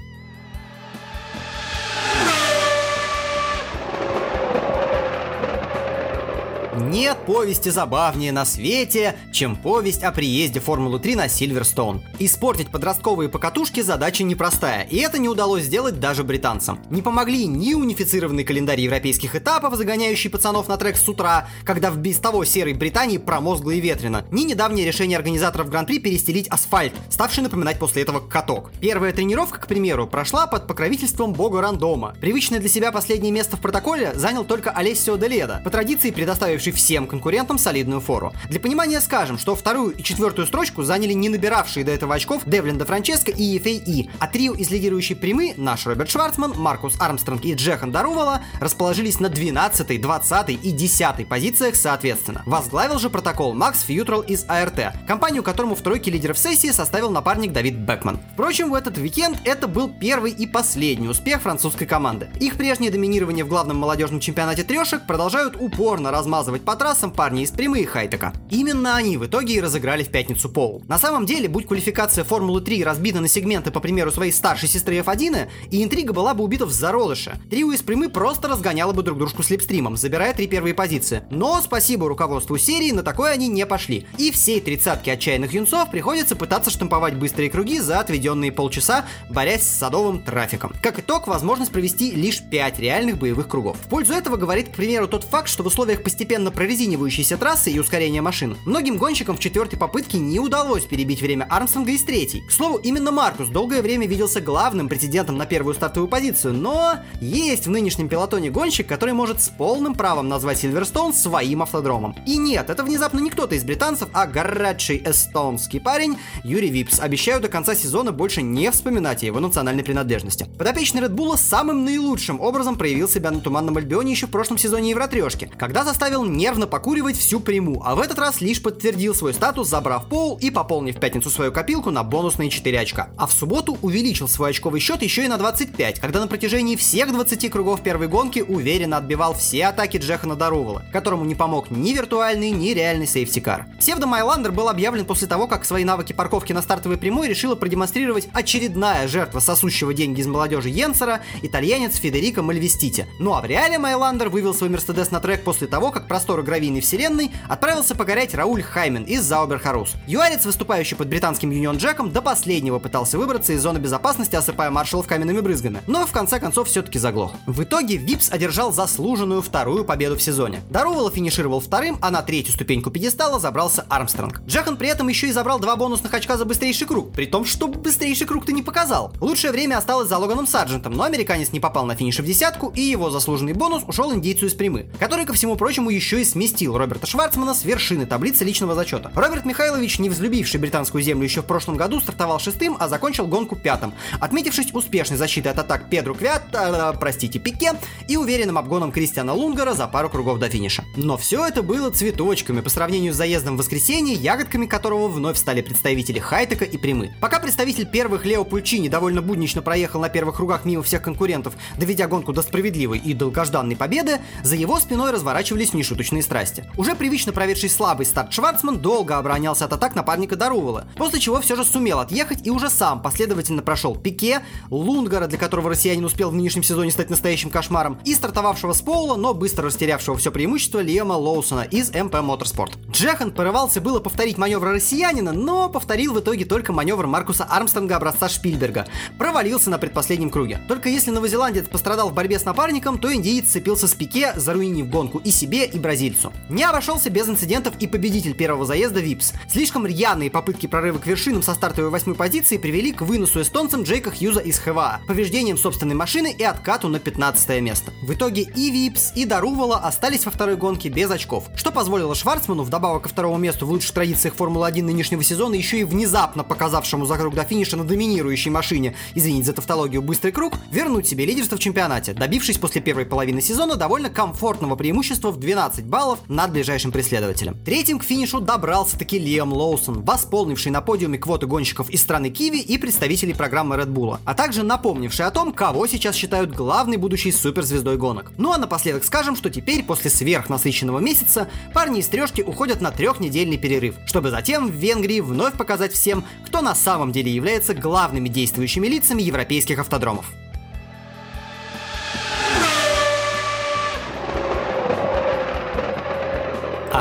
Нет 6.85 7.17
повести 7.25 7.69
забавнее 7.69 8.31
на 8.31 8.45
свете, 8.45 9.15
чем 9.31 9.55
повесть 9.55 10.03
о 10.03 10.11
приезде 10.11 10.59
Формулы-3 10.59 11.15
на 11.15 11.27
Сильверстоун. 11.27 12.03
Испортить 12.19 12.69
подростковые 12.69 13.27
покатушки 13.27 13.81
задача 13.81 14.23
непростая, 14.23 14.83
и 14.83 14.97
это 14.97 15.17
не 15.17 15.27
удалось 15.27 15.63
сделать 15.63 15.99
даже 15.99 16.23
британцам. 16.23 16.79
Не 16.91 17.01
помогли 17.01 17.47
ни 17.47 17.73
унифицированный 17.73 18.43
календарь 18.43 18.81
европейских 18.81 19.35
этапов, 19.35 19.75
загоняющий 19.75 20.29
пацанов 20.29 20.67
на 20.67 20.77
трек 20.77 20.97
с 20.97 21.09
утра, 21.09 21.47
когда 21.63 21.89
в 21.89 21.97
без 21.97 22.19
того 22.19 22.45
серой 22.45 22.73
Британии 22.73 23.17
промозгло 23.17 23.71
и 23.71 23.79
ветрено, 23.79 24.23
ни 24.29 24.43
недавнее 24.43 24.85
решение 24.85 25.17
организаторов 25.17 25.69
Гран-при 25.69 25.97
перестелить 25.97 26.47
асфальт, 26.49 26.93
ставший 27.09 27.41
напоминать 27.41 27.79
после 27.79 28.03
этого 28.03 28.19
каток. 28.19 28.71
Первая 28.79 29.11
тренировка, 29.11 29.59
к 29.59 29.67
примеру, 29.67 30.05
прошла 30.05 30.45
под 30.45 30.67
покровительством 30.67 31.33
бога 31.33 31.61
рандома. 31.61 32.15
Привычное 32.21 32.59
для 32.59 32.69
себя 32.69 32.91
последнее 32.91 33.31
место 33.31 33.57
в 33.57 33.61
протоколе 33.61 34.13
занял 34.13 34.43
только 34.43 34.69
Олесио 34.69 35.17
Деледа, 35.17 35.61
по 35.63 35.71
традиции 35.71 36.11
предоставивший 36.11 36.74
всем 36.75 37.07
конкурентам 37.07 37.57
солидную 37.57 38.01
фору. 38.01 38.33
Для 38.49 38.59
понимания 38.59 39.01
скажем, 39.01 39.37
что 39.37 39.55
вторую 39.55 39.91
и 39.91 40.03
четвертую 40.03 40.45
строчку 40.45 40.83
заняли 40.83 41.13
не 41.13 41.29
набиравшие 41.29 41.83
до 41.83 41.91
этого 41.91 42.13
очков 42.13 42.43
Девлин 42.45 42.77
де 42.77 42.85
Франческо 42.85 43.31
и 43.31 43.43
Ефей 43.43 43.77
И, 43.77 44.09
а 44.19 44.27
трио 44.27 44.53
из 44.53 44.69
лидирующей 44.69 45.15
прямы, 45.15 45.53
наш 45.57 45.85
Роберт 45.85 46.09
Шварцман, 46.09 46.53
Маркус 46.57 46.95
Армстронг 46.99 47.43
и 47.45 47.53
Джехан 47.53 47.91
Дарувала, 47.91 48.41
расположились 48.59 49.19
на 49.19 49.29
12, 49.29 50.01
20 50.01 50.49
и 50.49 50.71
10 50.71 51.27
позициях 51.27 51.75
соответственно. 51.75 52.43
Возглавил 52.45 52.99
же 52.99 53.09
протокол 53.09 53.53
Макс 53.53 53.81
Фьютрал 53.83 54.21
из 54.21 54.45
АРТ, 54.47 55.07
компанию 55.07 55.43
которому 55.43 55.75
в 55.75 55.81
тройке 55.81 56.11
лидеров 56.11 56.37
сессии 56.37 56.71
составил 56.71 57.09
напарник 57.09 57.53
Давид 57.53 57.75
Бекман. 57.75 58.19
Впрочем, 58.33 58.71
в 58.71 58.73
этот 58.73 58.97
уикенд 58.97 59.39
это 59.45 59.67
был 59.67 59.89
первый 59.89 60.31
и 60.31 60.45
последний 60.45 61.07
успех 61.07 61.41
французской 61.41 61.85
команды. 61.85 62.29
Их 62.39 62.57
прежнее 62.57 62.91
доминирование 62.91 63.45
в 63.45 63.47
главном 63.47 63.77
молодежном 63.77 64.19
чемпионате 64.19 64.63
трешек 64.63 65.05
продолжают 65.07 65.55
упорно 65.59 66.11
размазывать 66.11 66.64
по 66.65 66.75
трассам 66.75 67.11
парни 67.11 67.43
из 67.43 67.51
прямы 67.51 67.81
и 67.81 67.85
хайтека. 67.85 68.33
Именно 68.49 68.95
они 68.95 69.17
в 69.17 69.25
итоге 69.25 69.53
и 69.55 69.61
разыграли 69.61 70.03
в 70.03 70.09
пятницу 70.09 70.49
пол. 70.49 70.81
На 70.87 70.97
самом 70.97 71.25
деле, 71.25 71.47
будь 71.47 71.67
квалификация 71.67 72.23
Формулы 72.23 72.61
3 72.61 72.83
разбита 72.83 73.21
на 73.21 73.27
сегменты 73.27 73.71
по 73.71 73.79
примеру 73.79 74.11
своей 74.11 74.31
старшей 74.31 74.67
сестры 74.67 74.97
F1, 74.97 75.47
и 75.69 75.83
интрига 75.83 76.11
была 76.11 76.33
бы 76.33 76.43
убита 76.43 76.65
в 76.65 76.71
зародыше. 76.71 77.39
Трио 77.49 77.71
из 77.71 77.81
прямы 77.81 78.09
просто 78.09 78.47
разгоняло 78.47 78.93
бы 78.93 79.03
друг 79.03 79.19
дружку 79.19 79.43
слепстримом, 79.43 79.95
забирая 79.95 80.33
три 80.33 80.47
первые 80.47 80.73
позиции. 80.73 81.23
Но 81.29 81.61
спасибо 81.61 82.07
руководству 82.07 82.57
серии, 82.57 82.91
на 82.91 83.03
такое 83.03 83.31
они 83.31 83.47
не 83.47 83.65
пошли. 83.65 84.07
И 84.17 84.31
всей 84.31 84.59
тридцатки 84.59 85.11
отчаянных 85.11 85.53
юнцов 85.53 85.91
приходится 85.91 86.35
пытаться 86.35 86.71
штамповать 86.71 87.15
быстрые 87.15 87.51
круги 87.51 87.79
за 87.79 87.99
отведенные 87.99 88.51
полчаса, 88.51 89.05
борясь 89.29 89.63
с 89.63 89.77
садовым 89.77 90.23
трафиком. 90.23 90.73
Как 90.81 90.99
итог, 90.99 91.27
возможность 91.27 91.71
провести 91.71 92.11
лишь 92.11 92.41
5 92.41 92.79
реальных 92.79 93.17
боевых 93.17 93.47
кругов. 93.47 93.77
В 93.77 93.87
пользу 93.87 94.13
этого 94.13 94.37
говорит, 94.37 94.69
к 94.69 94.75
примеру, 94.75 95.07
тот 95.07 95.23
факт, 95.23 95.47
что 95.47 95.61
в 95.61 95.67
условиях 95.67 96.03
постепенно 96.03 96.51
прорезинивающейся 96.55 97.37
трассы 97.37 97.69
и 97.69 97.79
ускорения 97.79 98.21
машин, 98.21 98.57
многим 98.65 98.97
гонщикам 98.97 99.37
в 99.37 99.39
четвертой 99.39 99.77
попытке 99.77 100.17
не 100.17 100.39
удалось 100.39 100.85
перебить 100.85 101.21
время 101.21 101.45
Армстронга 101.49 101.91
из 101.91 102.03
третьей. 102.03 102.41
К 102.41 102.51
слову, 102.51 102.77
именно 102.77 103.11
Маркус 103.11 103.49
долгое 103.49 103.81
время 103.81 104.07
виделся 104.07 104.41
главным 104.41 104.89
претендентом 104.89 105.37
на 105.37 105.45
первую 105.45 105.75
стартовую 105.75 106.09
позицию, 106.09 106.53
но 106.53 106.99
есть 107.21 107.67
в 107.67 107.69
нынешнем 107.69 108.09
пилотоне 108.09 108.49
гонщик, 108.49 108.87
который 108.87 109.13
может 109.13 109.41
с 109.41 109.49
полным 109.49 109.93
правом 109.93 110.29
назвать 110.29 110.59
Сильверстоун 110.59 111.13
своим 111.13 111.61
автодромом. 111.61 112.15
И 112.25 112.37
нет, 112.37 112.69
это 112.69 112.83
внезапно 112.83 113.19
не 113.19 113.29
кто-то 113.29 113.55
из 113.55 113.63
британцев, 113.63 114.09
а 114.13 114.25
горячий 114.25 115.01
эстонский 115.05 115.79
парень 115.79 116.17
Юрий 116.43 116.69
Випс. 116.69 116.99
Обещаю 116.99 117.41
до 117.41 117.49
конца 117.49 117.75
сезона 117.75 118.11
больше 118.11 118.41
не 118.41 118.71
вспоминать 118.71 119.23
о 119.23 119.25
его 119.25 119.39
национальной 119.39 119.83
принадлежности. 119.83 120.47
Подопечный 120.57 121.01
Редбула 121.01 121.35
самым 121.35 121.83
наилучшим 121.83 122.39
образом 122.39 122.77
проявил 122.77 123.09
себя 123.09 123.31
на 123.31 123.41
Туманном 123.41 123.77
Альбионе 123.77 124.11
еще 124.11 124.27
в 124.27 124.31
прошлом 124.31 124.57
сезоне 124.57 124.91
Евротрешки, 124.91 125.51
когда 125.57 125.83
заставил 125.83 126.23
нервно 126.45 126.67
покуривать 126.67 127.17
всю 127.17 127.39
приму, 127.39 127.81
а 127.83 127.95
в 127.95 127.99
этот 127.99 128.19
раз 128.19 128.39
лишь 128.39 128.61
подтвердил 128.61 129.15
свой 129.15 129.33
статус, 129.33 129.67
забрав 129.67 130.05
поул 130.05 130.37
и 130.39 130.51
пополнив 130.51 130.95
в 130.95 130.99
пятницу 130.99 131.31
свою 131.31 131.51
копилку 131.51 131.89
на 131.89 132.03
бонусные 132.03 132.51
4 132.51 132.79
очка. 132.79 133.09
А 133.17 133.25
в 133.25 133.31
субботу 133.31 133.79
увеличил 133.81 134.27
свой 134.27 134.51
очковый 134.51 134.79
счет 134.79 135.01
еще 135.01 135.25
и 135.25 135.27
на 135.27 135.39
25, 135.39 135.99
когда 135.99 136.19
на 136.19 136.27
протяжении 136.27 136.75
всех 136.75 137.11
20 137.11 137.49
кругов 137.49 137.81
первой 137.81 138.07
гонки 138.07 138.41
уверенно 138.41 138.97
отбивал 138.97 139.33
все 139.33 139.65
атаки 139.65 139.97
Джехана 139.97 140.35
Дарувала, 140.35 140.83
которому 140.93 141.25
не 141.25 141.33
помог 141.33 141.71
ни 141.71 141.93
виртуальный, 141.93 142.51
ни 142.51 142.69
реальный 142.69 143.07
safety 143.07 143.42
car. 143.42 143.65
Псевдо-Майландер 143.79 144.51
был 144.51 144.69
объявлен 144.69 145.05
после 145.05 145.27
того, 145.27 145.47
как 145.47 145.65
свои 145.65 145.83
навыки 145.83 146.13
парковки 146.13 146.53
на 146.53 146.61
стартовой 146.61 146.99
прямой 146.99 147.27
решила 147.27 147.55
продемонстрировать 147.55 148.27
очередная 148.33 149.07
жертва 149.07 149.39
сосущего 149.39 149.95
деньги 149.95 150.21
из 150.21 150.27
молодежи 150.27 150.69
Йенцера, 150.69 151.21
итальянец 151.41 151.95
Федерико 151.95 152.43
Мальвестити. 152.43 153.07
Ну 153.17 153.33
а 153.33 153.41
в 153.41 153.45
реале 153.45 153.79
Майландер 153.79 154.29
вывел 154.29 154.53
свой 154.53 154.69
Мерседес 154.69 155.09
на 155.09 155.19
трек 155.19 155.43
после 155.43 155.65
того, 155.65 155.89
как 155.89 156.07
простой 156.07 156.34
40-гравийной 156.35 156.81
вселенной 156.81 157.31
отправился 157.47 157.95
покорять 157.95 158.33
Рауль 158.33 158.61
Хаймен 158.61 159.03
из 159.03 159.23
Зауберхарус. 159.23 159.93
Юарец, 160.07 160.45
выступающий 160.45 160.95
под 160.95 161.07
британским 161.07 161.49
Юнион 161.51 161.77
Джеком, 161.77 162.11
до 162.11 162.21
последнего 162.21 162.79
пытался 162.79 163.17
выбраться 163.17 163.53
из 163.53 163.61
зоны 163.61 163.77
безопасности, 163.77 164.35
осыпая 164.35 164.69
маршалов 164.69 165.07
каменными 165.07 165.39
брызгами, 165.39 165.81
но 165.87 166.05
в 166.05 166.11
конце 166.11 166.39
концов 166.39 166.67
все-таки 166.67 166.99
заглох. 166.99 167.33
В 167.45 167.63
итоге 167.63 167.97
Випс 167.97 168.31
одержал 168.31 168.71
заслуженную 168.71 169.41
вторую 169.41 169.85
победу 169.85 170.15
в 170.15 170.21
сезоне. 170.21 170.61
Дарувала 170.69 171.11
финишировал 171.11 171.59
вторым, 171.59 171.97
а 172.01 172.11
на 172.11 172.21
третью 172.21 172.53
ступеньку 172.53 172.91
пьедестала 172.91 173.39
забрался 173.39 173.85
Армстронг. 173.89 174.41
Джекон 174.45 174.77
при 174.77 174.89
этом 174.89 175.07
еще 175.07 175.27
и 175.27 175.31
забрал 175.31 175.59
два 175.59 175.75
бонусных 175.75 176.13
очка 176.13 176.37
за 176.37 176.45
быстрейший 176.45 176.87
круг, 176.87 177.13
при 177.13 177.25
том, 177.25 177.45
что 177.45 177.67
быстрейший 177.67 178.27
круг 178.27 178.45
ты 178.45 178.53
не 178.53 178.61
показал. 178.61 179.13
Лучшее 179.21 179.51
время 179.51 179.77
осталось 179.77 180.09
за 180.09 180.17
Логаном 180.17 180.47
Сарджентом, 180.47 180.93
но 180.93 181.03
американец 181.03 181.51
не 181.51 181.59
попал 181.59 181.85
на 181.85 181.95
финиш 181.95 182.19
в 182.19 182.25
десятку, 182.25 182.71
и 182.75 182.81
его 182.81 183.09
заслуженный 183.09 183.53
бонус 183.53 183.83
ушел 183.87 184.13
индейцу 184.13 184.47
из 184.47 184.53
Примы, 184.53 184.87
который, 184.99 185.25
ко 185.25 185.33
всему 185.33 185.55
прочему, 185.55 185.89
еще 185.89 186.21
и 186.21 186.24
сместил 186.25 186.77
Роберта 186.77 187.07
Шварцмана 187.07 187.53
с 187.53 187.63
вершины 187.63 188.05
таблицы 188.05 188.43
личного 188.43 188.75
зачета. 188.75 189.11
Роберт 189.15 189.45
Михайлович, 189.45 189.99
не 189.99 190.09
взлюбивший 190.09 190.59
британскую 190.59 191.01
землю 191.01 191.23
еще 191.23 191.41
в 191.41 191.45
прошлом 191.45 191.77
году, 191.77 191.99
стартовал 191.99 192.39
шестым, 192.39 192.75
а 192.79 192.89
закончил 192.89 193.27
гонку 193.27 193.55
пятым, 193.55 193.93
отметившись 194.19 194.73
успешной 194.73 195.17
защитой 195.17 195.49
от 195.49 195.59
атак 195.59 195.89
Педру 195.89 196.15
Квят, 196.15 196.43
э, 196.53 196.93
простите, 196.99 197.39
Пике, 197.39 197.73
и 198.07 198.17
уверенным 198.17 198.57
обгоном 198.57 198.91
Кристиана 198.91 199.33
Лунгара 199.33 199.73
за 199.73 199.87
пару 199.87 200.09
кругов 200.09 200.39
до 200.39 200.49
финиша. 200.49 200.83
Но 200.95 201.17
все 201.17 201.45
это 201.45 201.61
было 201.61 201.89
цветочками 201.89 202.61
по 202.61 202.69
сравнению 202.69 203.13
с 203.13 203.17
заездом 203.17 203.55
в 203.55 203.59
воскресенье, 203.59 204.15
ягодками 204.15 204.65
которого 204.65 205.07
вновь 205.07 205.37
стали 205.37 205.61
представители 205.61 206.19
Хайтека 206.19 206.65
и 206.65 206.77
Примы. 206.77 207.13
Пока 207.21 207.39
представитель 207.39 207.85
первых 207.85 208.25
Лео 208.25 208.43
Пульчини 208.43 208.89
довольно 208.89 209.21
буднично 209.21 209.61
проехал 209.61 209.99
на 209.99 210.09
первых 210.09 210.37
кругах 210.37 210.65
мимо 210.65 210.83
всех 210.83 211.01
конкурентов, 211.01 211.53
доведя 211.77 212.07
гонку 212.07 212.33
до 212.33 212.41
справедливой 212.41 212.99
и 212.99 213.13
долгожданной 213.13 213.75
победы, 213.75 214.19
за 214.43 214.55
его 214.55 214.79
спиной 214.79 215.11
разворачивались 215.11 215.73
нешуточные 215.73 216.14
страсти. 216.21 216.69
Уже 216.77 216.95
привычно 216.95 217.31
проведший 217.31 217.69
слабый 217.69 218.05
старт 218.05 218.33
Шварцман 218.33 218.79
долго 218.79 219.17
оборонялся 219.17 219.65
от 219.65 219.73
атак 219.73 219.95
напарника 219.95 220.35
Дарувала, 220.35 220.85
после 220.95 221.19
чего 221.19 221.41
все 221.41 221.55
же 221.55 221.63
сумел 221.63 221.99
отъехать 221.99 222.45
и 222.45 222.51
уже 222.51 222.69
сам 222.69 223.01
последовательно 223.01 223.61
прошел 223.61 223.95
Пике, 223.95 224.41
Лундгора, 224.69 225.27
для 225.27 225.37
которого 225.37 225.69
россиянин 225.69 226.05
успел 226.05 226.29
в 226.29 226.35
нынешнем 226.35 226.63
сезоне 226.63 226.91
стать 226.91 227.09
настоящим 227.09 227.49
кошмаром, 227.49 227.99
и 228.05 228.13
стартовавшего 228.13 228.73
с 228.73 228.81
Поула, 228.81 229.15
но 229.15 229.33
быстро 229.33 229.65
растерявшего 229.65 230.17
все 230.17 230.31
преимущество 230.31 230.79
Лиама 230.79 231.13
Лоусона 231.13 231.61
из 231.61 231.89
MP 231.89 232.15
Motorsport. 232.15 232.73
Джехан 232.91 233.31
порывался 233.31 233.81
было 233.81 233.99
повторить 233.99 234.37
маневр 234.37 234.69
россиянина, 234.69 235.31
но 235.33 235.69
повторил 235.69 236.13
в 236.13 236.19
итоге 236.19 236.45
только 236.45 236.73
маневр 236.73 237.07
Маркуса 237.07 237.43
Армстронга 237.43 237.95
образца 237.97 238.29
Шпильберга. 238.29 238.87
Провалился 239.17 239.69
на 239.69 239.77
предпоследнем 239.77 240.29
круге. 240.29 240.61
Только 240.67 240.89
если 240.89 241.11
новозеландец 241.11 241.67
пострадал 241.67 242.09
в 242.09 242.13
борьбе 242.13 242.39
с 242.39 242.45
напарником, 242.45 242.97
то 242.97 243.13
индиец 243.13 243.47
сцепился 243.47 243.87
с 243.87 243.93
Пике, 243.93 244.33
заруинив 244.35 244.89
гонку 244.89 245.19
и 245.19 245.31
себе, 245.31 245.65
и 245.65 245.79
бразильцу. 246.05 246.33
Не 246.49 246.63
обошелся 246.63 247.09
без 247.09 247.27
инцидентов 247.27 247.75
и 247.79 247.87
победитель 247.87 248.33
первого 248.33 248.65
заезда 248.65 248.99
Випс. 248.99 249.33
Слишком 249.49 249.85
рьяные 249.85 250.29
попытки 250.29 250.67
прорыва 250.67 250.99
к 250.99 251.07
вершинам 251.07 251.43
со 251.43 251.53
стартовой 251.53 251.89
восьмой 251.89 252.15
позиции 252.15 252.57
привели 252.57 252.91
к 252.91 253.01
выносу 253.01 253.41
эстонцем 253.41 253.83
Джейка 253.83 254.11
Хьюза 254.11 254.39
из 254.39 254.59
HWA, 254.59 255.01
повреждением 255.07 255.57
собственной 255.57 255.95
машины 255.95 256.35
и 256.37 256.43
откату 256.43 256.87
на 256.87 256.99
15 256.99 257.61
место. 257.61 257.91
В 258.03 258.13
итоге 258.13 258.43
и 258.43 258.71
Випс, 258.71 259.11
и 259.15 259.25
Дарувала 259.25 259.77
остались 259.77 260.25
во 260.25 260.31
второй 260.31 260.55
гонке 260.55 260.89
без 260.89 261.09
очков, 261.09 261.45
что 261.55 261.71
позволило 261.71 262.15
Шварцману, 262.15 262.63
вдобавок 262.63 263.03
ко 263.03 263.09
второму 263.09 263.37
месту 263.37 263.65
в 263.65 263.69
лучших 263.71 263.91
традициях 263.93 264.35
Формулы-1 264.35 264.83
нынешнего 264.83 265.23
сезона, 265.23 265.55
еще 265.55 265.79
и 265.79 265.83
внезапно 265.83 266.43
показавшему 266.43 267.05
за 267.05 267.17
круг 267.17 267.35
до 267.35 267.43
финиша 267.43 267.77
на 267.77 267.83
доминирующей 267.83 268.51
машине, 268.51 268.95
извините 269.13 269.47
за 269.47 269.53
тавтологию, 269.53 270.01
быстрый 270.01 270.31
круг, 270.31 270.53
вернуть 270.71 271.07
себе 271.07 271.25
лидерство 271.25 271.57
в 271.57 271.59
чемпионате, 271.59 272.13
добившись 272.13 272.57
после 272.57 272.81
первой 272.81 273.05
половины 273.05 273.41
сезона 273.41 273.75
довольно 273.75 274.09
комфортного 274.09 274.75
преимущества 274.75 275.31
в 275.31 275.39
12 275.39 275.84
20 275.85 275.89
баллов 275.89 276.19
над 276.27 276.51
ближайшим 276.51 276.91
преследователем. 276.91 277.57
Третьим 277.63 277.99
к 277.99 278.03
финишу 278.03 278.41
добрался 278.41 278.97
таки 278.97 279.17
Лиам 279.17 279.53
Лоусон, 279.53 280.01
восполнивший 280.01 280.71
на 280.71 280.81
подиуме 280.81 281.17
квоты 281.17 281.47
гонщиков 281.47 281.89
из 281.89 282.01
страны 282.01 282.29
Киви 282.29 282.59
и 282.59 282.77
представителей 282.77 283.33
программы 283.33 283.75
Red 283.75 283.87
Bull, 283.87 284.19
а 284.25 284.33
также 284.33 284.63
напомнивший 284.63 285.25
о 285.25 285.31
том, 285.31 285.53
кого 285.53 285.87
сейчас 285.87 286.15
считают 286.15 286.51
главной 286.51 286.97
будущей 286.97 287.31
суперзвездой 287.31 287.97
гонок. 287.97 288.31
Ну 288.37 288.51
а 288.51 288.57
напоследок 288.57 289.03
скажем, 289.03 289.35
что 289.35 289.49
теперь 289.49 289.83
после 289.83 290.09
сверхнасыщенного 290.09 290.99
месяца 290.99 291.47
парни 291.73 291.99
из 291.99 292.07
трешки 292.07 292.41
уходят 292.41 292.81
на 292.81 292.91
трехнедельный 292.91 293.57
перерыв, 293.57 293.95
чтобы 294.05 294.29
затем 294.29 294.67
в 294.67 294.75
Венгрии 294.75 295.19
вновь 295.19 295.53
показать 295.53 295.93
всем, 295.93 296.25
кто 296.45 296.61
на 296.61 296.75
самом 296.75 297.11
деле 297.11 297.31
является 297.31 297.73
главными 297.73 298.29
действующими 298.29 298.87
лицами 298.87 299.21
европейских 299.21 299.79
автодромов. 299.79 300.31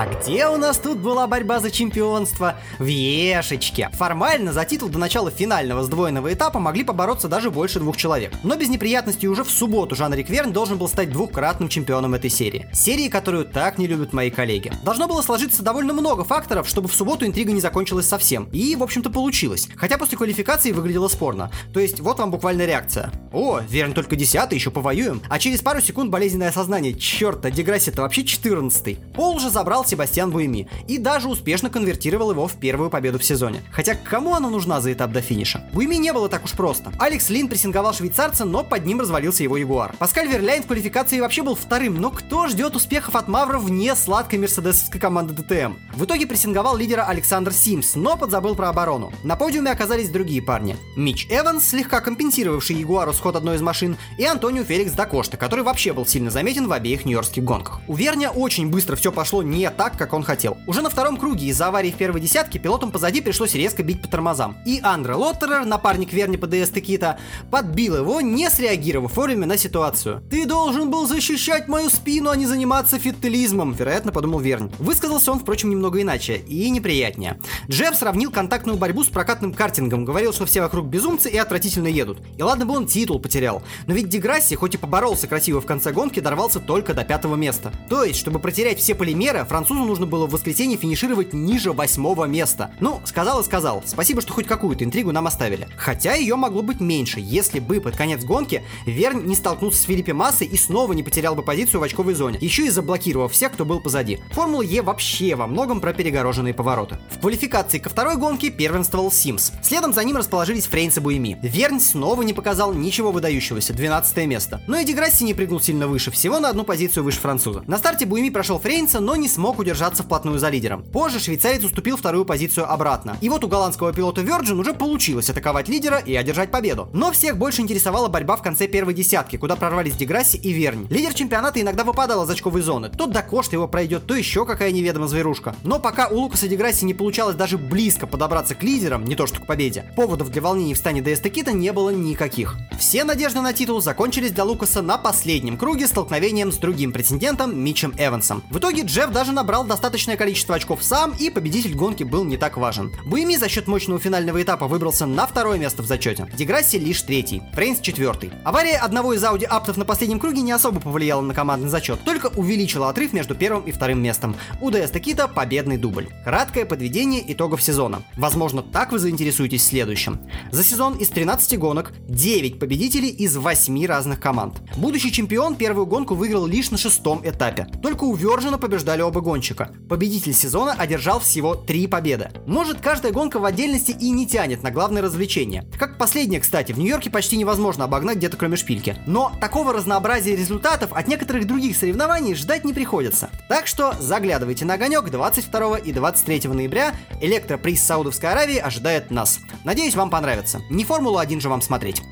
А 0.04 0.06
где 0.06 0.48
у 0.48 0.58
нас 0.58 0.76
тут 0.76 0.98
была 0.98 1.26
борьба 1.26 1.60
за 1.60 1.70
чемпионство? 1.70 2.56
В 2.78 2.84
Ешечке. 2.84 3.88
Формально 3.94 4.52
за 4.52 4.66
титул 4.66 4.90
до 4.90 4.98
начала 4.98 5.30
финального 5.30 5.82
сдвоенного 5.82 6.30
этапа 6.30 6.58
могли 6.58 6.84
побороться 6.84 7.26
даже 7.26 7.50
больше 7.50 7.80
двух 7.80 7.96
человек. 7.96 8.34
Но 8.42 8.54
без 8.54 8.68
неприятностей 8.68 9.28
уже 9.28 9.44
в 9.44 9.50
субботу 9.50 9.96
Жан-Рик 9.96 10.28
Верн 10.28 10.52
должен 10.52 10.76
был 10.76 10.88
стать 10.88 11.10
двухкратным 11.10 11.70
чемпионом 11.70 12.12
этой 12.12 12.28
серии. 12.28 12.68
Серии, 12.74 13.08
которую 13.08 13.46
так 13.46 13.78
не 13.78 13.86
любят 13.86 14.12
мои 14.12 14.28
коллеги. 14.28 14.72
Должно 14.82 15.08
было 15.08 15.22
сложиться 15.22 15.62
довольно 15.62 15.94
много 15.94 16.22
факторов, 16.22 16.68
чтобы 16.68 16.88
в 16.88 16.94
субботу 16.94 17.24
интрига 17.24 17.52
не 17.52 17.62
закончилась 17.62 18.06
совсем. 18.06 18.50
И, 18.52 18.76
в 18.76 18.82
общем-то, 18.82 19.08
получилось. 19.08 19.70
Хотя 19.74 19.96
после 19.96 20.18
квалификации 20.18 20.72
выглядело 20.72 21.08
спорно. 21.08 21.50
То 21.72 21.80
есть, 21.80 22.00
вот 22.00 22.18
вам 22.18 22.30
буквально 22.30 22.66
реакция. 22.66 23.10
О, 23.32 23.60
Верн 23.60 23.94
только 23.94 24.16
десятый, 24.16 24.58
еще 24.58 24.70
повоюем. 24.70 25.22
А 25.30 25.38
через 25.38 25.62
пару 25.62 25.80
секунд 25.80 26.10
болезненное 26.10 26.50
осознание. 26.50 26.92
Черт, 26.92 27.46
а 27.46 27.50
Деграсси-то 27.50 28.02
вообще 28.02 28.22
четырнадцатый. 28.22 28.98
Пол 29.14 29.36
уже 29.36 29.48
забрал 29.48 29.86
Себастьян 29.94 30.32
Буэми 30.32 30.68
и 30.88 30.98
даже 30.98 31.28
успешно 31.28 31.70
конвертировал 31.70 32.32
его 32.32 32.48
в 32.48 32.54
первую 32.54 32.90
победу 32.90 33.20
в 33.20 33.24
сезоне. 33.24 33.62
Хотя 33.70 33.94
кому 33.94 34.34
она 34.34 34.50
нужна 34.50 34.80
за 34.80 34.92
этап 34.92 35.12
до 35.12 35.20
финиша? 35.20 35.62
Буэми 35.72 35.94
не 35.94 36.12
было 36.12 36.28
так 36.28 36.44
уж 36.44 36.50
просто. 36.50 36.92
Алекс 36.98 37.30
Лин 37.30 37.46
прессинговал 37.46 37.94
швейцарца, 37.94 38.44
но 38.44 38.64
под 38.64 38.84
ним 38.86 39.00
развалился 39.00 39.44
его 39.44 39.56
Ягуар. 39.56 39.94
Паскаль 39.96 40.26
Верляйн 40.26 40.64
в 40.64 40.66
квалификации 40.66 41.20
вообще 41.20 41.44
был 41.44 41.54
вторым, 41.54 41.94
но 41.94 42.10
кто 42.10 42.48
ждет 42.48 42.74
успехов 42.74 43.14
от 43.14 43.28
Мавра 43.28 43.58
вне 43.58 43.94
сладкой 43.94 44.40
мерседесовской 44.40 45.00
команды 45.00 45.32
ДТМ? 45.32 45.74
В 45.94 46.04
итоге 46.04 46.26
прессинговал 46.26 46.76
лидера 46.76 47.04
Александр 47.04 47.52
Симс, 47.52 47.94
но 47.94 48.16
подзабыл 48.16 48.56
про 48.56 48.70
оборону. 48.70 49.12
На 49.22 49.36
подиуме 49.36 49.70
оказались 49.70 50.08
другие 50.08 50.42
парни. 50.42 50.76
Мич 50.96 51.28
Эванс, 51.30 51.68
слегка 51.68 52.00
компенсировавший 52.00 52.74
Ягуару 52.74 53.12
сход 53.12 53.36
одной 53.36 53.56
из 53.56 53.62
машин, 53.62 53.96
и 54.18 54.24
Антонио 54.24 54.64
Феликс 54.64 54.92
Дакошта, 54.92 55.36
который 55.36 55.64
вообще 55.64 55.92
был 55.92 56.04
сильно 56.04 56.30
заметен 56.30 56.66
в 56.66 56.72
обеих 56.72 57.04
нью-йоркских 57.04 57.44
гонках. 57.44 57.80
У 57.86 57.94
Верня 57.94 58.32
очень 58.32 58.68
быстро 58.68 58.96
все 58.96 59.12
пошло 59.12 59.44
не 59.44 59.70
так, 59.70 59.83
как 59.92 60.12
он 60.12 60.22
хотел. 60.22 60.56
Уже 60.66 60.82
на 60.82 60.90
втором 60.90 61.16
круге 61.16 61.46
из-за 61.46 61.68
аварии 61.68 61.90
в 61.90 61.96
первой 61.96 62.20
десятке 62.20 62.58
пилотам 62.58 62.90
позади 62.90 63.20
пришлось 63.20 63.54
резко 63.54 63.82
бить 63.82 64.02
по 64.02 64.08
тормозам. 64.08 64.56
И 64.66 64.80
Андре 64.82 65.14
Лоттерер, 65.14 65.64
напарник 65.64 66.12
Верни 66.12 66.36
по 66.36 66.46
ДСТ 66.46 66.80
Кита, 66.80 67.18
подбил 67.50 67.96
его, 67.96 68.20
не 68.20 68.50
среагировав 68.50 69.16
вовремя 69.16 69.46
на 69.46 69.56
ситуацию. 69.56 70.22
«Ты 70.30 70.46
должен 70.46 70.90
был 70.90 71.06
защищать 71.06 71.68
мою 71.68 71.90
спину, 71.90 72.30
а 72.30 72.36
не 72.36 72.46
заниматься 72.46 72.98
фиттелизмом», 72.98 73.72
вероятно, 73.72 74.12
подумал 74.12 74.40
Верни. 74.40 74.70
Высказался 74.78 75.32
он, 75.32 75.40
впрочем, 75.40 75.70
немного 75.70 76.00
иначе 76.00 76.36
и 76.36 76.70
неприятнее. 76.70 77.38
Джефф 77.68 77.94
сравнил 77.94 78.30
контактную 78.30 78.78
борьбу 78.78 79.04
с 79.04 79.08
прокатным 79.08 79.52
картингом, 79.52 80.04
говорил, 80.04 80.32
что 80.32 80.46
все 80.46 80.60
вокруг 80.60 80.86
безумцы 80.86 81.28
и 81.28 81.36
отвратительно 81.36 81.88
едут. 81.88 82.18
И 82.36 82.42
ладно 82.42 82.66
бы 82.66 82.74
он 82.74 82.86
титул 82.86 83.20
потерял, 83.20 83.62
но 83.86 83.94
ведь 83.94 84.08
Деграсси, 84.08 84.54
хоть 84.56 84.74
и 84.74 84.78
поборолся 84.78 85.26
красиво 85.26 85.60
в 85.60 85.66
конце 85.66 85.92
гонки, 85.92 86.20
дорвался 86.20 86.60
только 86.60 86.94
до 86.94 87.04
пятого 87.04 87.36
места. 87.36 87.72
То 87.88 88.04
есть, 88.04 88.18
чтобы 88.18 88.38
протерять 88.38 88.78
все 88.78 88.94
полимеры, 88.94 89.38
французу 89.74 89.88
нужно 89.88 90.06
было 90.06 90.26
в 90.26 90.30
воскресенье 90.30 90.78
финишировать 90.78 91.32
ниже 91.32 91.72
восьмого 91.72 92.26
места. 92.26 92.70
Ну, 92.80 93.00
сказал 93.04 93.40
и 93.40 93.44
сказал. 93.44 93.82
Спасибо, 93.84 94.20
что 94.20 94.32
хоть 94.32 94.46
какую-то 94.46 94.84
интригу 94.84 95.10
нам 95.10 95.26
оставили. 95.26 95.68
Хотя 95.76 96.14
ее 96.14 96.36
могло 96.36 96.62
быть 96.62 96.80
меньше, 96.80 97.18
если 97.20 97.58
бы 97.58 97.80
под 97.80 97.96
конец 97.96 98.24
гонки 98.24 98.62
Верн 98.86 99.26
не 99.26 99.34
столкнулся 99.34 99.78
с 99.78 99.82
Филиппе 99.82 100.12
Массой 100.12 100.46
и 100.46 100.56
снова 100.56 100.92
не 100.92 101.02
потерял 101.02 101.34
бы 101.34 101.42
позицию 101.42 101.80
в 101.80 101.82
очковой 101.82 102.14
зоне, 102.14 102.38
еще 102.40 102.66
и 102.66 102.70
заблокировав 102.70 103.32
всех, 103.32 103.52
кто 103.52 103.64
был 103.64 103.80
позади. 103.80 104.20
Формула 104.30 104.62
Е 104.62 104.82
вообще 104.82 105.34
во 105.34 105.46
многом 105.46 105.80
про 105.80 105.92
перегороженные 105.92 106.54
повороты. 106.54 106.98
В 107.10 107.18
квалификации 107.18 107.78
ко 107.78 107.88
второй 107.88 108.16
гонке 108.16 108.50
первенствовал 108.50 109.10
Симс. 109.10 109.52
Следом 109.62 109.92
за 109.92 110.04
ним 110.04 110.16
расположились 110.16 110.66
Фрейнс 110.66 110.98
и 110.98 111.00
Буэми. 111.00 111.38
Верн 111.42 111.80
снова 111.80 112.22
не 112.22 112.32
показал 112.32 112.72
ничего 112.74 113.10
выдающегося, 113.10 113.72
12 113.72 114.26
место. 114.26 114.62
Но 114.68 114.78
и 114.78 114.84
Деграсси 114.84 115.24
не 115.24 115.34
прыгнул 115.34 115.60
сильно 115.60 115.88
выше, 115.88 116.10
всего 116.10 116.38
на 116.38 116.50
одну 116.50 116.64
позицию 116.64 117.02
выше 117.02 117.18
француза. 117.18 117.64
На 117.66 117.78
старте 117.78 118.06
Буэми 118.06 118.30
прошел 118.30 118.58
Фрейнса, 118.58 119.00
но 119.00 119.16
не 119.16 119.28
смог 119.28 119.58
удержаться 119.64 120.02
вплотную 120.02 120.38
за 120.38 120.50
лидером. 120.50 120.82
Позже 120.82 121.18
швейцарец 121.18 121.64
уступил 121.64 121.96
вторую 121.96 122.26
позицию 122.26 122.70
обратно. 122.70 123.16
И 123.22 123.30
вот 123.30 123.44
у 123.44 123.48
голландского 123.48 123.94
пилота 123.94 124.20
Virgin 124.20 124.60
уже 124.60 124.74
получилось 124.74 125.30
атаковать 125.30 125.68
лидера 125.68 125.98
и 125.98 126.14
одержать 126.14 126.50
победу. 126.50 126.90
Но 126.92 127.10
всех 127.12 127.38
больше 127.38 127.62
интересовала 127.62 128.08
борьба 128.08 128.36
в 128.36 128.42
конце 128.42 128.68
первой 128.68 128.92
десятки, 128.92 129.36
куда 129.36 129.56
прорвались 129.56 129.96
Деграсси 129.96 130.36
и 130.36 130.52
Верни. 130.52 130.86
Лидер 130.90 131.14
чемпионата 131.14 131.60
иногда 131.60 131.82
выпадал 131.82 132.24
из 132.24 132.30
очковой 132.30 132.60
зоны. 132.60 132.90
То 132.90 133.06
до 133.06 133.22
кошта 133.22 133.56
его 133.56 133.66
пройдет, 133.66 134.06
то 134.06 134.14
еще 134.14 134.44
какая 134.44 134.70
неведомая 134.70 135.08
зверушка. 135.08 135.56
Но 135.64 135.78
пока 135.78 136.08
у 136.08 136.18
Лукаса 136.18 136.46
Деграсси 136.46 136.84
не 136.84 136.92
получалось 136.92 137.36
даже 137.36 137.56
близко 137.56 138.06
подобраться 138.06 138.54
к 138.54 138.62
лидерам, 138.62 139.04
не 139.04 139.16
то 139.16 139.26
что 139.26 139.40
к 139.40 139.46
победе, 139.46 139.90
поводов 139.96 140.28
для 140.30 140.42
волнений 140.42 140.74
в 140.74 140.78
стане 140.78 141.00
ДСТ 141.00 141.30
Кита 141.30 141.52
не 141.52 141.72
было 141.72 141.90
никаких. 141.90 142.56
Все 142.78 143.04
надежды 143.04 143.40
на 143.40 143.52
титул 143.54 143.80
закончились 143.80 144.32
для 144.32 144.44
Лукаса 144.44 144.82
на 144.82 144.98
последнем 144.98 145.56
круге 145.56 145.86
столкновением 145.86 146.52
с 146.52 146.56
другим 146.56 146.92
претендентом 146.92 147.58
Митчем 147.58 147.94
Эвансом. 147.98 148.42
В 148.50 148.58
итоге 148.58 148.82
Джефф 148.82 149.10
даже 149.10 149.32
набрал 149.32 149.53
достаточное 149.62 150.16
количество 150.16 150.56
очков 150.56 150.82
сам, 150.82 151.14
и 151.16 151.30
победитель 151.30 151.76
гонки 151.76 152.02
был 152.02 152.24
не 152.24 152.36
так 152.36 152.56
важен. 152.56 152.92
Буэми 153.06 153.36
за 153.36 153.48
счет 153.48 153.68
мощного 153.68 154.00
финального 154.00 154.42
этапа 154.42 154.66
выбрался 154.66 155.06
на 155.06 155.28
второе 155.28 155.58
место 155.58 155.84
в 155.84 155.86
зачете. 155.86 156.26
Деграсси 156.36 156.78
лишь 156.78 157.02
третий, 157.02 157.42
Фрейнс 157.52 157.78
четвертый. 157.78 158.32
Авария 158.42 158.78
одного 158.78 159.12
из 159.12 159.22
Ауди 159.22 159.44
Аптов 159.44 159.76
на 159.76 159.84
последнем 159.84 160.18
круге 160.18 160.42
не 160.42 160.50
особо 160.50 160.80
повлияла 160.80 161.20
на 161.20 161.34
командный 161.34 161.68
зачет, 161.68 162.02
только 162.04 162.32
увеличила 162.34 162.88
отрыв 162.88 163.12
между 163.12 163.36
первым 163.36 163.62
и 163.62 163.70
вторым 163.70 164.02
местом. 164.02 164.34
У 164.60 164.72
ДС 164.72 164.90
Кита 164.90 165.28
победный 165.28 165.76
дубль. 165.76 166.08
Краткое 166.24 166.64
подведение 166.64 167.22
итогов 167.32 167.62
сезона. 167.62 168.02
Возможно, 168.16 168.62
так 168.62 168.90
вы 168.90 168.98
заинтересуетесь 168.98 169.62
в 169.62 169.66
следующем. 169.66 170.18
За 170.50 170.64
сезон 170.64 170.96
из 170.96 171.10
13 171.10 171.58
гонок 171.60 171.92
9 172.08 172.58
победителей 172.58 173.10
из 173.10 173.36
8 173.36 173.86
разных 173.86 174.18
команд. 174.18 174.62
Будущий 174.76 175.12
чемпион 175.12 175.54
первую 175.54 175.86
гонку 175.86 176.14
выиграл 176.14 176.46
лишь 176.46 176.70
на 176.70 176.78
шестом 176.78 177.20
этапе. 177.22 177.68
Только 177.82 178.04
у 178.04 178.14
Вержина 178.14 178.58
побеждали 178.58 179.02
оба 179.02 179.20
гонщика. 179.20 179.43
Победитель 179.88 180.32
сезона 180.32 180.72
одержал 180.72 181.20
всего 181.20 181.54
3 181.54 181.86
победы. 181.88 182.30
Может, 182.46 182.80
каждая 182.80 183.12
гонка 183.12 183.38
в 183.38 183.44
отдельности 183.44 183.90
и 183.90 184.10
не 184.10 184.26
тянет 184.26 184.62
на 184.62 184.70
главное 184.70 185.02
развлечение. 185.02 185.66
Как 185.78 185.98
последняя, 185.98 186.40
кстати, 186.40 186.72
в 186.72 186.78
Нью-Йорке 186.78 187.10
почти 187.10 187.36
невозможно 187.36 187.84
обогнать 187.84 188.16
где-то 188.16 188.36
кроме 188.36 188.56
шпильки. 188.56 188.96
Но 189.06 189.32
такого 189.40 189.72
разнообразия 189.72 190.36
результатов 190.36 190.92
от 190.92 191.08
некоторых 191.08 191.46
других 191.46 191.76
соревнований 191.76 192.34
ждать 192.34 192.64
не 192.64 192.72
приходится. 192.72 193.30
Так 193.48 193.66
что 193.66 193.94
заглядывайте 194.00 194.64
на 194.64 194.74
огонек 194.74 195.10
22 195.10 195.78
и 195.78 195.92
23 195.92 196.48
ноября. 196.48 196.94
Электроприз 197.20 197.82
Саудовской 197.82 198.30
Аравии 198.30 198.58
ожидает 198.58 199.10
нас. 199.10 199.40
Надеюсь, 199.64 199.94
вам 199.94 200.10
понравится. 200.10 200.62
Не 200.70 200.84
Формулу-1 200.84 201.40
же 201.40 201.48
вам 201.48 201.60
смотреть. 201.60 202.02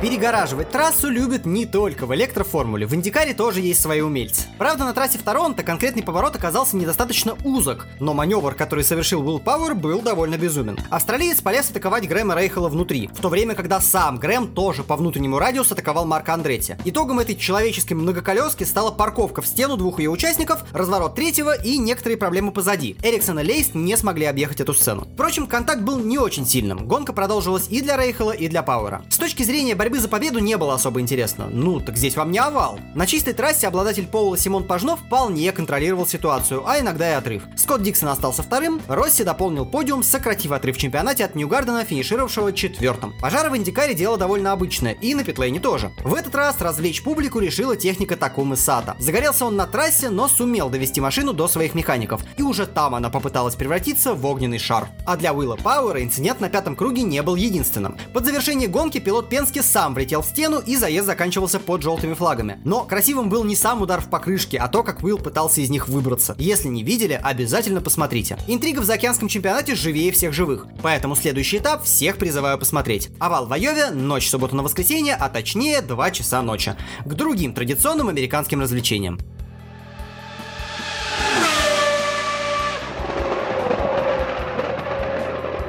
Перегораживать 0.00 0.70
трассу 0.70 1.10
любят 1.10 1.44
не 1.44 1.66
только 1.66 2.06
в 2.06 2.14
электроформуле, 2.14 2.86
в 2.86 2.94
Индикаре 2.94 3.34
тоже 3.34 3.60
есть 3.60 3.82
свои 3.82 4.00
умельцы. 4.00 4.46
Правда, 4.56 4.86
на 4.86 4.94
трассе 4.94 5.18
в 5.18 5.22
Торонто 5.22 5.62
конкретный 5.62 6.02
поворот 6.02 6.34
оказался 6.34 6.78
недостаточно 6.78 7.36
узок, 7.44 7.86
но 7.98 8.14
маневр, 8.14 8.54
который 8.54 8.82
совершил 8.82 9.20
Уилл 9.20 9.40
Пауэр, 9.40 9.74
был 9.74 10.00
довольно 10.00 10.38
безумен. 10.38 10.78
Австралиец 10.88 11.42
полез 11.42 11.68
атаковать 11.68 12.08
Грэма 12.08 12.34
Рейхела 12.34 12.70
внутри, 12.70 13.08
в 13.08 13.20
то 13.20 13.28
время, 13.28 13.54
когда 13.54 13.78
сам 13.78 14.16
Грэм 14.16 14.54
тоже 14.54 14.84
по 14.84 14.96
внутреннему 14.96 15.38
радиусу 15.38 15.74
атаковал 15.74 16.06
Марко 16.06 16.32
Андретти. 16.32 16.76
Итогом 16.86 17.18
этой 17.18 17.36
человеческой 17.36 17.92
многоколески 17.92 18.64
стала 18.64 18.90
парковка 18.90 19.42
в 19.42 19.46
стену 19.46 19.76
двух 19.76 19.98
ее 19.98 20.08
участников, 20.08 20.64
разворот 20.72 21.14
третьего 21.14 21.54
и 21.62 21.76
некоторые 21.76 22.16
проблемы 22.16 22.52
позади. 22.52 22.96
Эриксон 23.02 23.40
и 23.40 23.42
Лейст 23.42 23.74
не 23.74 23.98
смогли 23.98 24.24
объехать 24.24 24.62
эту 24.62 24.72
сцену. 24.72 25.06
Впрочем, 25.12 25.46
контакт 25.46 25.82
был 25.82 25.98
не 25.98 26.16
очень 26.16 26.46
сильным. 26.46 26.86
Гонка 26.86 27.12
продолжилась 27.12 27.68
и 27.68 27.82
для 27.82 27.98
Рейхела, 27.98 28.32
и 28.32 28.48
для 28.48 28.62
Пауэра. 28.62 29.02
С 29.10 29.18
точки 29.18 29.42
зрения 29.42 29.74
борьбы 29.74 29.89
борьбы 29.90 30.00
за 30.00 30.08
победу 30.08 30.38
не 30.38 30.56
было 30.56 30.74
особо 30.74 31.00
интересно. 31.00 31.48
Ну, 31.50 31.80
так 31.80 31.96
здесь 31.96 32.14
вам 32.14 32.30
не 32.30 32.38
овал. 32.38 32.78
На 32.94 33.06
чистой 33.06 33.34
трассе 33.34 33.66
обладатель 33.66 34.06
Поула 34.06 34.38
Симон 34.38 34.62
Пажено 34.62 35.00
вполне 35.00 35.50
контролировал 35.50 36.06
ситуацию, 36.06 36.62
а 36.64 36.78
иногда 36.78 37.10
и 37.10 37.14
отрыв. 37.14 37.42
Скотт 37.56 37.82
Диксон 37.82 38.08
остался 38.08 38.44
вторым, 38.44 38.80
Росси 38.86 39.24
дополнил 39.24 39.66
подиум, 39.66 40.04
сократив 40.04 40.52
отрыв 40.52 40.76
в 40.76 40.78
чемпионате 40.78 41.24
от 41.24 41.34
Ньюгардена, 41.34 41.84
финишировавшего 41.84 42.52
четвертым. 42.52 43.14
Пожары 43.20 43.50
в 43.50 43.56
Индикаре 43.56 43.94
дело 43.94 44.16
довольно 44.16 44.52
обычное, 44.52 44.92
и 44.92 45.12
на 45.12 45.24
питлейне 45.24 45.58
тоже. 45.58 45.90
В 46.04 46.14
этот 46.14 46.36
раз 46.36 46.60
развлечь 46.60 47.02
публику 47.02 47.40
решила 47.40 47.74
техника 47.74 48.16
Такумы 48.16 48.56
Сата. 48.56 48.94
Загорелся 49.00 49.44
он 49.46 49.56
на 49.56 49.66
трассе, 49.66 50.08
но 50.08 50.28
сумел 50.28 50.70
довести 50.70 51.00
машину 51.00 51.32
до 51.32 51.48
своих 51.48 51.74
механиков, 51.74 52.22
и 52.36 52.42
уже 52.42 52.68
там 52.68 52.94
она 52.94 53.10
попыталась 53.10 53.56
превратиться 53.56 54.14
в 54.14 54.24
огненный 54.24 54.58
шар. 54.60 54.86
А 55.04 55.16
для 55.16 55.34
Уилла 55.34 55.56
Пауэра 55.56 56.00
инцидент 56.00 56.40
на 56.40 56.48
пятом 56.48 56.76
круге 56.76 57.02
не 57.02 57.22
был 57.22 57.34
единственным. 57.34 57.98
Под 58.14 58.24
завершение 58.24 58.68
гонки 58.68 59.00
пилот 59.00 59.28
Пенски 59.28 59.60
сам 59.62 59.79
сам 59.80 59.94
влетел 59.94 60.20
в 60.20 60.26
стену 60.26 60.58
и 60.58 60.76
заезд 60.76 61.06
заканчивался 61.06 61.58
под 61.58 61.80
желтыми 61.80 62.12
флагами. 62.12 62.60
Но 62.64 62.84
красивым 62.84 63.30
был 63.30 63.44
не 63.44 63.56
сам 63.56 63.80
удар 63.80 64.02
в 64.02 64.10
покрышке, 64.10 64.58
а 64.58 64.68
то, 64.68 64.82
как 64.82 65.02
Уилл 65.02 65.16
пытался 65.16 65.62
из 65.62 65.70
них 65.70 65.88
выбраться. 65.88 66.36
Если 66.38 66.68
не 66.68 66.82
видели, 66.82 67.14
обязательно 67.14 67.80
посмотрите. 67.80 68.36
Интрига 68.46 68.80
в 68.80 68.84
заокеанском 68.84 69.28
чемпионате 69.28 69.74
живее 69.74 70.12
всех 70.12 70.34
живых, 70.34 70.66
поэтому 70.82 71.16
следующий 71.16 71.56
этап 71.56 71.82
всех 71.84 72.18
призываю 72.18 72.58
посмотреть. 72.58 73.08
Овал 73.18 73.46
в 73.46 73.52
Айове, 73.54 73.88
ночь 73.90 74.28
суббота 74.28 74.54
на 74.54 74.62
воскресенье, 74.62 75.14
а 75.14 75.30
точнее 75.30 75.80
2 75.80 76.10
часа 76.10 76.42
ночи. 76.42 76.76
К 77.06 77.14
другим 77.14 77.54
традиционным 77.54 78.10
американским 78.10 78.60
развлечениям. 78.60 79.18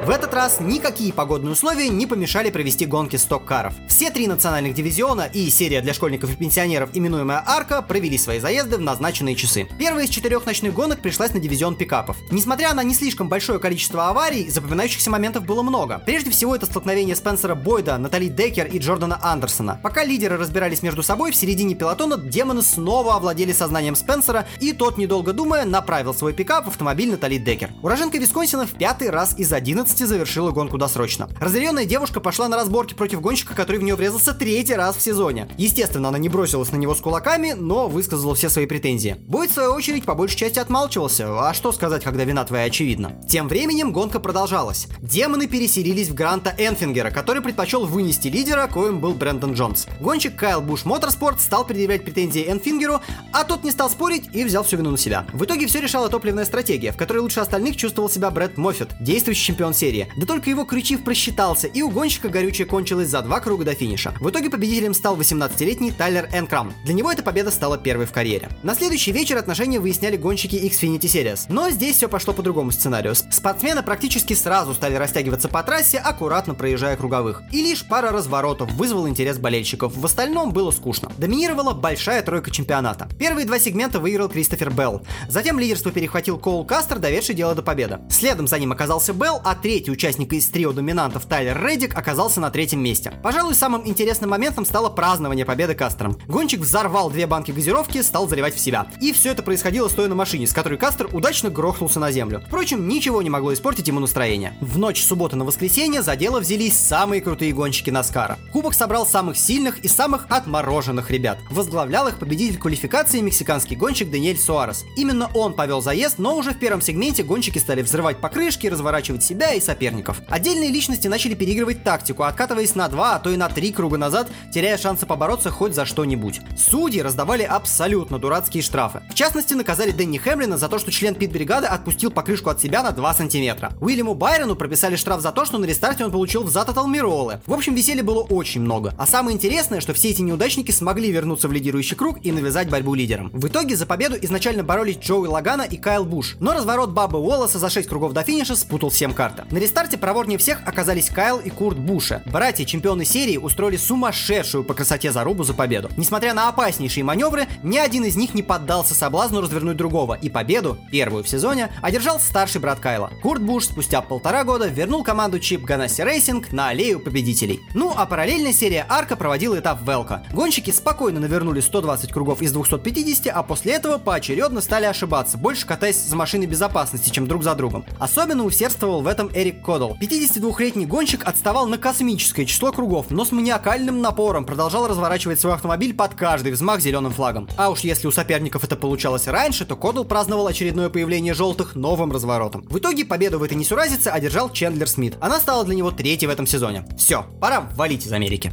В 0.03 0.09
этот 0.09 0.33
раз 0.33 0.59
никакие 0.59 1.13
погодные 1.13 1.51
условия 1.51 1.87
не 1.87 2.07
помешали 2.07 2.49
провести 2.49 2.87
гонки 2.87 3.17
сток-каров. 3.17 3.75
Все 3.87 4.09
три 4.09 4.25
национальных 4.25 4.73
дивизиона 4.73 5.29
и 5.31 5.47
серия 5.51 5.79
для 5.81 5.93
школьников 5.93 6.33
и 6.33 6.35
пенсионеров, 6.35 6.89
именуемая 6.93 7.43
Арка, 7.45 7.83
провели 7.83 8.17
свои 8.17 8.39
заезды 8.39 8.77
в 8.77 8.81
назначенные 8.81 9.35
часы. 9.35 9.67
Первая 9.77 10.05
из 10.05 10.09
четырех 10.09 10.47
ночных 10.47 10.73
гонок 10.73 11.03
пришлась 11.03 11.35
на 11.35 11.39
дивизион 11.39 11.75
пикапов. 11.75 12.17
Несмотря 12.31 12.73
на 12.73 12.81
не 12.81 12.95
слишком 12.95 13.29
большое 13.29 13.59
количество 13.59 14.09
аварий, 14.09 14.49
запоминающихся 14.49 15.11
моментов 15.11 15.45
было 15.45 15.61
много. 15.61 16.01
Прежде 16.03 16.31
всего, 16.31 16.55
это 16.55 16.65
столкновение 16.65 17.15
Спенсера 17.15 17.53
Бойда, 17.53 17.99
Натали 17.99 18.25
Деккер 18.25 18.65
и 18.65 18.79
Джордана 18.79 19.19
Андерсона. 19.21 19.79
Пока 19.83 20.03
лидеры 20.03 20.35
разбирались 20.35 20.81
между 20.81 21.03
собой, 21.03 21.31
в 21.31 21.35
середине 21.35 21.75
пилотона 21.75 22.17
демоны 22.17 22.63
снова 22.63 23.17
овладели 23.17 23.51
сознанием 23.51 23.95
Спенсера, 23.95 24.47
и 24.61 24.73
тот, 24.73 24.97
недолго 24.97 25.31
думая, 25.31 25.63
направил 25.63 26.15
свой 26.15 26.33
пикап 26.33 26.65
в 26.65 26.69
автомобиль 26.69 27.11
Натали 27.11 27.37
Деккер. 27.37 27.69
Уроженка 27.83 28.17
Висконсина 28.17 28.65
в 28.65 28.71
пятый 28.71 29.11
раз 29.11 29.37
из 29.37 29.53
11 29.53 29.90
завершила 29.99 30.51
гонку 30.51 30.77
досрочно. 30.77 31.29
Разъяренная 31.39 31.85
девушка 31.85 32.19
пошла 32.19 32.47
на 32.47 32.55
разборки 32.57 32.93
против 32.93 33.21
гонщика, 33.21 33.55
который 33.55 33.77
в 33.77 33.83
нее 33.83 33.95
врезался 33.95 34.33
третий 34.33 34.75
раз 34.75 34.95
в 34.95 35.01
сезоне. 35.01 35.47
Естественно, 35.57 36.09
она 36.09 36.17
не 36.17 36.29
бросилась 36.29 36.71
на 36.71 36.77
него 36.77 36.95
с 36.95 37.01
кулаками, 37.01 37.53
но 37.53 37.87
высказала 37.87 38.35
все 38.35 38.49
свои 38.49 38.65
претензии. 38.65 39.15
Бойд, 39.27 39.51
в 39.51 39.53
свою 39.53 39.73
очередь, 39.73 40.05
по 40.05 40.15
большей 40.15 40.37
части 40.37 40.59
отмалчивался, 40.59 41.49
а 41.49 41.53
что 41.53 41.71
сказать, 41.71 42.03
когда 42.03 42.23
вина 42.23 42.43
твоя 42.43 42.65
очевидна. 42.65 43.21
Тем 43.29 43.47
временем 43.47 43.91
гонка 43.91 44.19
продолжалась. 44.19 44.87
Демоны 45.01 45.47
переселились 45.47 46.09
в 46.09 46.13
Гранта 46.13 46.53
Энфингера, 46.57 47.11
который 47.11 47.41
предпочел 47.41 47.85
вынести 47.85 48.27
лидера, 48.27 48.67
коим 48.67 48.99
был 48.99 49.13
Брэндон 49.13 49.53
Джонс. 49.53 49.87
Гонщик 49.99 50.35
Кайл 50.35 50.61
Буш 50.61 50.85
Моторспорт 50.85 51.39
стал 51.41 51.65
предъявлять 51.65 52.03
претензии 52.03 52.49
Энфингеру, 52.49 53.01
а 53.31 53.43
тот 53.43 53.63
не 53.63 53.71
стал 53.71 53.89
спорить 53.89 54.29
и 54.33 54.43
взял 54.43 54.63
всю 54.63 54.77
вину 54.77 54.91
на 54.91 54.97
себя. 54.97 55.25
В 55.33 55.45
итоге 55.45 55.67
все 55.67 55.81
решала 55.81 56.09
топливная 56.09 56.45
стратегия, 56.45 56.91
в 56.91 56.97
которой 56.97 57.19
лучше 57.19 57.39
остальных 57.39 57.77
чувствовал 57.77 58.09
себя 58.09 58.31
Брэд 58.31 58.57
Моффет, 58.57 58.89
действующий 58.99 59.45
чемпион 59.45 59.73
серии. 59.81 60.07
Да 60.15 60.27
только 60.27 60.49
его 60.49 60.63
крючив 60.63 61.03
просчитался, 61.03 61.67
и 61.67 61.81
у 61.81 61.89
гонщика 61.89 62.29
горючее 62.29 62.67
кончилось 62.67 63.09
за 63.09 63.21
два 63.23 63.39
круга 63.39 63.65
до 63.65 63.73
финиша. 63.73 64.13
В 64.19 64.29
итоге 64.29 64.49
победителем 64.51 64.93
стал 64.93 65.17
18-летний 65.17 65.91
Тайлер 65.91 66.29
Энкрам. 66.33 66.73
Для 66.85 66.93
него 66.93 67.11
эта 67.11 67.23
победа 67.23 67.49
стала 67.49 67.79
первой 67.79 68.05
в 68.05 68.11
карьере. 68.11 68.49
На 68.61 68.75
следующий 68.75 69.11
вечер 69.11 69.37
отношения 69.37 69.79
выясняли 69.79 70.17
гонщики 70.17 70.55
Xfinity 70.55 70.99
Series. 71.01 71.45
Но 71.49 71.71
здесь 71.71 71.95
все 71.95 72.07
пошло 72.07 72.33
по 72.33 72.43
другому 72.43 72.71
сценарию. 72.71 73.15
Спортсмены 73.15 73.81
практически 73.81 74.35
сразу 74.35 74.75
стали 74.75 74.95
растягиваться 74.95 75.49
по 75.49 75.63
трассе, 75.63 75.97
аккуратно 75.97 76.53
проезжая 76.53 76.95
круговых. 76.95 77.41
И 77.51 77.63
лишь 77.63 77.83
пара 77.87 78.11
разворотов 78.11 78.71
вызвал 78.73 79.07
интерес 79.07 79.39
болельщиков. 79.39 79.97
В 79.97 80.05
остальном 80.05 80.51
было 80.51 80.69
скучно. 80.69 81.11
Доминировала 81.17 81.73
большая 81.73 82.21
тройка 82.21 82.51
чемпионата. 82.51 83.09
Первые 83.17 83.47
два 83.47 83.57
сегмента 83.57 83.99
выиграл 83.99 84.29
Кристофер 84.29 84.69
Белл. 84.69 85.01
Затем 85.27 85.59
лидерство 85.59 85.91
перехватил 85.91 86.37
Коул 86.37 86.65
Кастер, 86.65 86.99
доведший 86.99 87.33
дело 87.33 87.55
до 87.55 87.63
победы. 87.63 87.99
Следом 88.11 88.47
за 88.47 88.59
ним 88.59 88.71
оказался 88.71 89.13
Белл, 89.13 89.41
а 89.43 89.55
третий 89.71 89.91
участник 89.91 90.33
из 90.33 90.49
трио 90.49 90.73
доминантов 90.73 91.25
Тайлер 91.25 91.65
Реддик 91.65 91.97
оказался 91.97 92.41
на 92.41 92.51
третьем 92.51 92.83
месте. 92.83 93.13
Пожалуй, 93.23 93.55
самым 93.55 93.87
интересным 93.87 94.31
моментом 94.31 94.65
стало 94.65 94.89
празднование 94.89 95.45
победы 95.45 95.75
Кастером. 95.75 96.17
Гонщик 96.27 96.59
взорвал 96.59 97.09
две 97.09 97.25
банки 97.25 97.51
газировки, 97.51 98.01
стал 98.01 98.27
заливать 98.27 98.53
в 98.53 98.59
себя. 98.59 98.87
И 98.99 99.13
все 99.13 99.31
это 99.31 99.43
происходило 99.43 99.87
стоя 99.87 100.09
на 100.09 100.15
машине, 100.15 100.45
с 100.45 100.51
которой 100.51 100.77
Кастер 100.77 101.07
удачно 101.13 101.49
грохнулся 101.49 102.01
на 102.01 102.11
землю. 102.11 102.43
Впрочем, 102.47 102.85
ничего 102.85 103.21
не 103.21 103.29
могло 103.29 103.53
испортить 103.53 103.87
ему 103.87 104.01
настроение. 104.01 104.57
В 104.59 104.77
ночь 104.77 105.01
субботы 105.01 105.37
на 105.37 105.45
воскресенье 105.45 106.01
за 106.01 106.17
дело 106.17 106.41
взялись 106.41 106.75
самые 106.75 107.21
крутые 107.21 107.53
гонщики 107.53 107.91
Наскара. 107.91 108.39
Кубок 108.51 108.73
собрал 108.73 109.07
самых 109.07 109.37
сильных 109.37 109.79
и 109.79 109.87
самых 109.87 110.25
отмороженных 110.27 111.11
ребят. 111.11 111.37
Возглавлял 111.49 112.09
их 112.09 112.19
победитель 112.19 112.59
квалификации 112.59 113.21
мексиканский 113.21 113.77
гонщик 113.77 114.11
Даниэль 114.11 114.37
Суарес. 114.37 114.83
Именно 114.97 115.31
он 115.33 115.53
повел 115.53 115.81
заезд, 115.81 116.15
но 116.17 116.35
уже 116.35 116.51
в 116.51 116.59
первом 116.59 116.81
сегменте 116.81 117.23
гонщики 117.23 117.57
стали 117.57 117.81
взрывать 117.81 118.19
покрышки, 118.19 118.67
разворачивать 118.67 119.23
себя 119.23 119.53
и 119.53 119.60
соперников. 119.63 120.21
Отдельные 120.29 120.71
личности 120.71 121.07
начали 121.07 121.33
переигрывать 121.33 121.83
тактику, 121.83 122.23
откатываясь 122.23 122.75
на 122.75 122.87
два, 122.87 123.15
а 123.15 123.19
то 123.19 123.29
и 123.29 123.37
на 123.37 123.49
три 123.49 123.71
круга 123.71 123.97
назад, 123.97 124.29
теряя 124.53 124.77
шансы 124.77 125.05
побороться 125.05 125.49
хоть 125.49 125.75
за 125.75 125.85
что-нибудь. 125.85 126.41
Судьи 126.57 127.01
раздавали 127.01 127.43
абсолютно 127.43 128.19
дурацкие 128.19 128.63
штрафы. 128.63 129.01
В 129.09 129.13
частности, 129.13 129.53
наказали 129.53 129.91
Дэнни 129.91 130.17
Хемлина 130.17 130.57
за 130.57 130.69
то, 130.69 130.79
что 130.79 130.91
член 130.91 131.15
пит-бригады 131.15 131.67
отпустил 131.67 132.11
покрышку 132.11 132.49
от 132.49 132.61
себя 132.61 132.83
на 132.83 132.91
2 132.91 133.13
сантиметра. 133.13 133.71
Уильяму 133.81 134.13
Байрону 134.13 134.55
прописали 134.55 134.95
штраф 134.95 135.21
за 135.21 135.31
то, 135.31 135.45
что 135.45 135.57
на 135.57 135.65
рестарте 135.65 136.05
он 136.05 136.11
получил 136.11 136.43
взад 136.43 136.69
от 136.69 136.77
Алмиролы. 136.77 137.41
В 137.45 137.53
общем, 137.53 137.75
веселья 137.75 138.03
было 138.03 138.21
очень 138.21 138.61
много. 138.61 138.93
А 138.97 139.05
самое 139.05 139.35
интересное, 139.35 139.81
что 139.81 139.93
все 139.93 140.09
эти 140.09 140.21
неудачники 140.21 140.71
смогли 140.71 141.11
вернуться 141.11 141.47
в 141.47 141.51
лидирующий 141.51 141.95
круг 141.95 142.17
и 142.23 142.31
навязать 142.31 142.69
борьбу 142.69 142.93
лидерам. 142.93 143.29
В 143.33 143.47
итоге 143.47 143.75
за 143.75 143.85
победу 143.85 144.15
изначально 144.21 144.63
боролись 144.63 144.97
Джоуи 144.97 145.27
Лагана 145.27 145.63
и 145.63 145.77
Кайл 145.77 146.05
Буш, 146.05 146.35
но 146.39 146.53
разворот 146.53 146.91
Бабы 146.91 147.19
Уоллеса 147.19 147.59
за 147.59 147.69
6 147.69 147.87
кругов 147.87 148.13
до 148.13 148.23
финиша 148.23 148.55
спутал 148.55 148.89
всем 148.89 149.13
карты. 149.13 149.43
На 149.51 149.57
рестарте 149.57 149.97
проворнее 149.97 150.37
всех 150.37 150.61
оказались 150.65 151.09
Кайл 151.09 151.39
и 151.39 151.49
Курт 151.49 151.77
Буша. 151.77 152.23
Братья 152.25 152.63
чемпионы 152.63 153.03
серии 153.03 153.35
устроили 153.35 153.75
сумасшедшую 153.75 154.63
по 154.63 154.73
красоте 154.73 155.11
зарубу 155.11 155.43
за 155.43 155.53
победу. 155.53 155.89
Несмотря 155.97 156.33
на 156.33 156.47
опаснейшие 156.47 157.03
маневры, 157.03 157.47
ни 157.61 157.77
один 157.77 158.05
из 158.05 158.15
них 158.15 158.33
не 158.33 158.43
поддался 158.43 158.95
соблазну 158.95 159.41
развернуть 159.41 159.75
другого, 159.75 160.13
и 160.13 160.29
победу, 160.29 160.77
первую 160.89 161.25
в 161.25 161.27
сезоне, 161.27 161.69
одержал 161.81 162.21
старший 162.21 162.61
брат 162.61 162.79
Кайла. 162.79 163.11
Курт 163.21 163.41
Буш 163.41 163.65
спустя 163.65 164.01
полтора 164.01 164.45
года 164.45 164.67
вернул 164.67 165.03
команду 165.03 165.37
Chip 165.37 165.65
Ganassi 165.65 166.01
Racing 166.01 166.53
на 166.53 166.69
аллею 166.69 167.01
победителей. 167.01 167.59
Ну 167.73 167.93
а 167.93 168.05
параллельно 168.05 168.53
серия 168.53 168.85
ARCA 168.87 169.17
проводила 169.17 169.59
этап 169.59 169.85
в 169.85 169.92
Элко. 169.92 170.23
Гонщики 170.31 170.71
спокойно 170.71 171.19
навернули 171.19 171.59
120 171.59 172.13
кругов 172.13 172.41
из 172.41 172.53
250, 172.53 173.27
а 173.27 173.43
после 173.43 173.73
этого 173.73 173.97
поочередно 173.97 174.61
стали 174.61 174.85
ошибаться, 174.85 175.37
больше 175.37 175.67
катаясь 175.67 175.97
за 175.97 176.15
машиной 176.15 176.45
безопасности, 176.45 177.09
чем 177.09 177.27
друг 177.27 177.43
за 177.43 177.53
другом. 177.53 177.83
Особенно 177.99 178.45
усердствовал 178.45 179.01
в 179.01 179.07
этом 179.07 179.29
Эрик 179.41 179.61
Кодл. 179.61 179.93
52-летний 179.99 180.85
гонщик 180.85 181.27
отставал 181.27 181.67
на 181.67 181.77
космическое 181.77 182.45
число 182.45 182.71
кругов, 182.71 183.07
но 183.09 183.25
с 183.25 183.31
маниакальным 183.31 184.01
напором 184.01 184.45
продолжал 184.45 184.87
разворачивать 184.87 185.39
свой 185.39 185.53
автомобиль 185.53 185.95
под 185.95 186.13
каждый 186.13 186.51
взмах 186.51 186.79
зеленым 186.79 187.11
флагом. 187.11 187.49
А 187.57 187.69
уж 187.69 187.79
если 187.79 188.07
у 188.07 188.11
соперников 188.11 188.63
это 188.63 188.75
получалось 188.75 189.27
раньше, 189.27 189.65
то 189.65 189.75
Кодл 189.75 190.03
праздновал 190.03 190.47
очередное 190.47 190.89
появление 190.89 191.33
желтых 191.33 191.75
новым 191.75 192.11
разворотом. 192.11 192.63
В 192.69 192.77
итоге 192.77 193.03
победу 193.03 193.39
в 193.39 193.43
этой 193.43 193.55
несуразице 193.55 194.09
одержал 194.09 194.51
Чендлер 194.51 194.87
Смит. 194.87 195.15
Она 195.19 195.39
стала 195.39 195.63
для 195.63 195.75
него 195.75 195.91
третьей 195.91 196.27
в 196.27 196.31
этом 196.31 196.45
сезоне. 196.45 196.85
Все, 196.97 197.25
пора 197.39 197.69
валить 197.75 198.05
из 198.05 198.11
Америки. 198.11 198.51